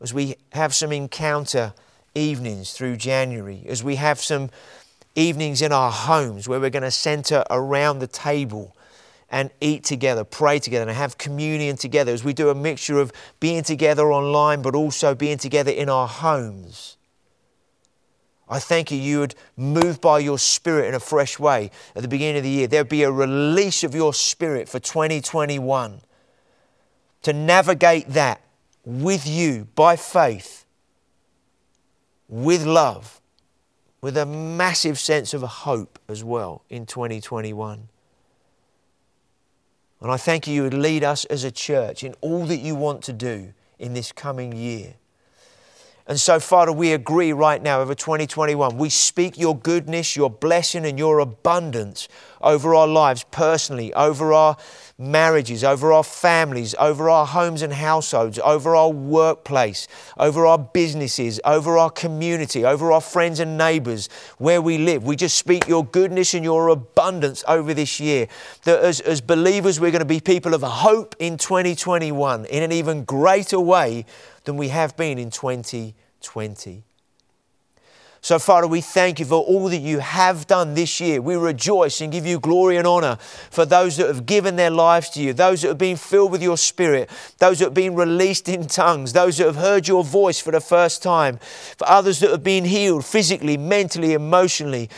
As 0.02 0.14
we 0.14 0.36
have 0.54 0.74
some 0.74 0.92
encounter 0.92 1.74
evenings 2.14 2.74
through 2.74 2.98
January, 2.98 3.64
as 3.68 3.84
we 3.84 3.96
have 3.96 4.20
some 4.20 4.50
evenings 5.16 5.62
in 5.62 5.72
our 5.72 5.92
homes 5.92 6.48
where 6.48 6.60
we're 6.60 6.70
going 6.70 6.84
to 6.84 6.92
center 6.92 7.44
around 7.50 8.00
the 8.00 8.08
table 8.08 8.76
and 9.30 9.50
eat 9.60 9.84
together, 9.84 10.24
pray 10.24 10.60
together, 10.60 10.88
and 10.88 10.98
have 10.98 11.18
communion 11.18 11.76
together 11.76 12.12
as 12.12 12.24
we 12.24 12.34
do 12.34 12.50
a 12.50 12.56
mixture 12.56 13.00
of 13.00 13.12
being 13.40 13.64
together 13.64 14.12
online 14.12 14.62
but 14.62 14.76
also 14.76 15.16
being 15.16 15.38
together 15.38 15.72
in 15.72 15.90
our 15.90 16.08
homes. 16.08 16.98
I 18.48 18.60
thank 18.60 18.92
you, 18.92 18.98
you 18.98 19.20
would 19.20 19.36
move 19.58 20.00
by 20.00 20.20
your 20.20 20.38
spirit 20.38 20.88
in 20.88 20.94
a 20.94 21.00
fresh 21.00 21.40
way 21.40 21.72
at 21.96 22.04
the 22.04 22.08
beginning 22.08 22.38
of 22.38 22.44
the 22.44 22.50
year. 22.50 22.68
There'd 22.68 22.90
be 22.90 23.04
a 23.04 23.12
release 23.12 23.84
of 23.84 23.96
your 23.96 24.14
spirit 24.14 24.70
for 24.70 24.80
2021 24.80 26.02
to 27.24 27.34
navigate 27.34 28.10
that 28.10 28.42
with 28.86 29.28
you 29.28 29.68
by 29.74 29.96
faith, 29.96 30.66
with 32.30 32.66
love, 32.66 33.20
with 34.00 34.16
a 34.16 34.28
massive 34.28 35.00
sense 35.00 35.34
of 35.34 35.42
hope 35.42 35.98
as 36.08 36.24
well 36.24 36.62
in 36.70 36.86
2021. 36.86 37.88
And 40.02 40.12
I 40.12 40.18
thank 40.18 40.46
you, 40.46 40.54
you 40.54 40.64
would 40.64 40.74
lead 40.76 41.04
us 41.04 41.26
as 41.26 41.44
a 41.44 41.50
church 41.50 42.04
in 42.04 42.14
all 42.22 42.46
that 42.46 42.58
you 42.58 42.76
want 42.76 43.02
to 43.06 43.14
do 43.14 43.54
in 43.80 43.96
this 43.96 44.12
coming 44.12 44.56
year. 44.56 44.94
And 46.08 46.20
so, 46.20 46.40
Father, 46.40 46.72
we 46.72 46.94
agree 46.94 47.34
right 47.34 47.60
now 47.60 47.82
over 47.82 47.96
2021. 47.96 48.78
We 48.78 48.90
speak 48.90 49.40
your 49.40 49.58
goodness, 49.58 50.16
your 50.16 50.30
blessing, 50.30 50.86
and 50.86 51.00
your 51.00 51.18
abundance 51.18 52.08
over 52.42 52.76
our 52.76 52.88
lives 52.88 53.26
personally, 53.32 53.92
over 53.96 54.32
our 54.32 54.56
marriages, 55.00 55.64
over 55.64 55.92
our 55.92 56.04
families, 56.04 56.76
over 56.78 57.10
our 57.10 57.26
homes 57.26 57.64
and 57.64 57.74
households, 57.74 58.38
over 58.38 58.76
our 58.76 58.92
workplace, 58.92 59.88
over 60.16 60.46
our 60.46 60.60
businesses, 60.60 61.42
over 61.44 61.76
our 61.76 61.90
community, 61.90 62.64
over 62.64 62.92
our 62.92 63.02
friends 63.02 63.40
and 63.40 63.58
neighbors, 63.58 64.08
where 64.38 64.62
we 64.62 64.78
live. 64.78 65.04
We 65.04 65.16
just 65.16 65.40
speak 65.40 65.68
your 65.68 65.84
goodness 65.84 66.36
and 66.36 66.44
your 66.44 66.68
abundance 66.68 67.44
over 67.48 67.74
this 67.74 68.00
year. 68.00 68.28
That 68.66 68.84
as, 68.84 69.00
as 69.00 69.22
believers, 69.22 69.80
we're 69.80 69.90
going 69.90 70.00
to 70.00 70.06
be 70.06 70.20
people 70.20 70.54
of 70.54 70.62
hope 70.62 71.16
in 71.18 71.38
2021 71.38 72.46
in 72.46 72.62
an 72.62 72.72
even 72.72 73.06
greater 73.06 73.60
way 73.60 74.06
than 74.46 74.58
we 74.58 74.70
have 74.70 74.96
been 74.96 75.18
in 75.18 75.30
2020. 75.30 76.84
So, 78.26 78.40
Father, 78.40 78.66
we 78.66 78.82
thank 78.82 79.20
you 79.20 79.26
for 79.28 79.44
all 79.44 79.70
that 79.70 79.78
you 79.78 80.00
have 80.00 80.48
done 80.48 80.74
this 80.74 81.00
year. 81.00 81.22
We 81.22 81.36
rejoice 81.36 82.02
and 82.02 82.12
give 82.12 82.26
you 82.26 82.40
glory 82.40 82.78
and 82.78 82.88
honor 82.88 83.18
for 83.52 83.68
those 83.68 83.98
that 83.98 84.08
have 84.08 84.26
given 84.26 84.56
their 84.56 84.72
lives 84.72 85.12
to 85.12 85.22
you, 85.22 85.32
those 85.32 85.62
that 85.62 85.68
have 85.68 85.78
been 85.78 85.96
filled 85.96 86.32
with 86.32 86.42
your 86.42 86.58
spirit, 86.58 87.08
those 87.38 87.60
that 87.60 87.66
have 87.66 87.76
been 87.76 87.94
released 87.94 88.50
in 88.50 88.66
tongues, 88.66 89.14
those 89.14 89.38
that 89.38 89.46
have 89.46 89.58
heard 89.58 89.88
your 89.88 90.04
voice 90.04 90.40
for 90.40 90.50
the 90.50 90.60
first 90.60 91.04
time, 91.04 91.38
for 91.78 91.88
others 91.88 92.20
that 92.22 92.32
have 92.32 92.44
been 92.44 92.66
healed 92.66 93.06
physically, 93.06 93.58
mentally, 93.58 94.14
emotionally, 94.14 94.90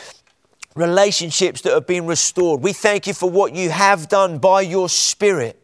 relationships 0.74 1.60
that 1.60 1.74
have 1.74 1.86
been 1.86 2.06
restored. 2.06 2.62
We 2.62 2.72
thank 2.72 3.06
you 3.06 3.12
for 3.12 3.28
what 3.28 3.54
you 3.54 3.68
have 3.68 4.08
done 4.08 4.38
by 4.38 4.62
your 4.62 4.88
spirit 4.88 5.62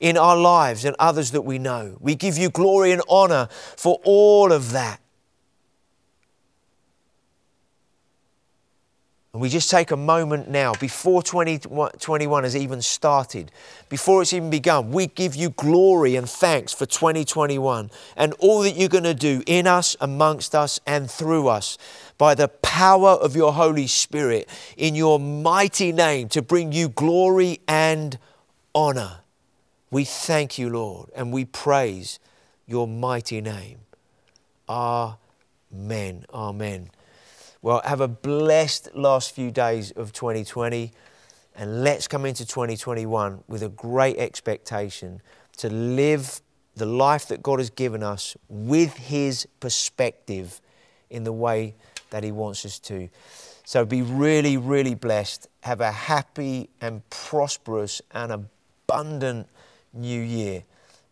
in 0.00 0.16
our 0.16 0.36
lives 0.36 0.84
and 0.84 0.94
others 0.98 1.32
that 1.32 1.42
we 1.42 1.58
know. 1.58 1.96
We 2.00 2.14
give 2.14 2.38
you 2.38 2.50
glory 2.50 2.92
and 2.92 3.02
honor 3.08 3.48
for 3.76 4.00
all 4.04 4.52
of 4.52 4.72
that. 4.72 5.00
And 9.38 9.42
we 9.42 9.50
just 9.50 9.70
take 9.70 9.90
a 9.90 9.96
moment 9.96 10.48
now, 10.48 10.72
before 10.74 11.22
2021 11.22 12.42
has 12.44 12.56
even 12.56 12.80
started, 12.80 13.52
before 13.88 14.22
it's 14.22 14.32
even 14.32 14.48
begun, 14.48 14.90
we 14.90 15.06
give 15.06 15.36
you 15.36 15.50
glory 15.50 16.16
and 16.16 16.28
thanks 16.28 16.72
for 16.72 16.86
2021 16.86 17.90
and 18.16 18.32
all 18.40 18.62
that 18.62 18.72
you're 18.72 18.88
going 18.88 19.04
to 19.04 19.14
do 19.14 19.42
in 19.46 19.66
us, 19.66 19.96
amongst 20.00 20.54
us, 20.54 20.80
and 20.86 21.10
through 21.10 21.46
us 21.46 21.78
by 22.16 22.34
the 22.34 22.48
power 22.48 23.10
of 23.10 23.36
your 23.36 23.52
Holy 23.52 23.86
Spirit 23.86 24.48
in 24.76 24.94
your 24.94 25.20
mighty 25.20 25.92
name 25.92 26.28
to 26.30 26.40
bring 26.40 26.72
you 26.72 26.88
glory 26.88 27.60
and 27.68 28.18
honor. 28.74 29.18
We 29.90 30.04
thank 30.04 30.58
you, 30.58 30.68
Lord, 30.68 31.10
and 31.14 31.32
we 31.32 31.44
praise 31.44 32.18
your 32.66 32.86
mighty 32.86 33.40
name. 33.40 33.78
Amen. 34.68 36.26
Amen. 36.32 36.90
Well, 37.62 37.80
have 37.84 38.00
a 38.00 38.08
blessed 38.08 38.94
last 38.94 39.34
few 39.34 39.50
days 39.50 39.90
of 39.92 40.12
2020, 40.12 40.92
and 41.56 41.82
let's 41.82 42.06
come 42.06 42.26
into 42.26 42.46
2021 42.46 43.42
with 43.48 43.62
a 43.62 43.70
great 43.70 44.18
expectation 44.18 45.22
to 45.56 45.70
live 45.70 46.40
the 46.76 46.86
life 46.86 47.26
that 47.28 47.42
God 47.42 47.58
has 47.58 47.70
given 47.70 48.02
us 48.02 48.36
with 48.48 48.94
His 48.94 49.48
perspective 49.58 50.60
in 51.10 51.24
the 51.24 51.32
way 51.32 51.74
that 52.10 52.22
He 52.22 52.30
wants 52.30 52.64
us 52.64 52.78
to. 52.80 53.08
So 53.64 53.84
be 53.84 54.02
really, 54.02 54.56
really 54.56 54.94
blessed. 54.94 55.48
Have 55.62 55.80
a 55.80 55.92
happy 55.92 56.68
and 56.80 57.08
prosperous 57.10 58.00
and 58.12 58.32
abundant 58.32 59.48
new 59.98 60.20
year. 60.20 60.64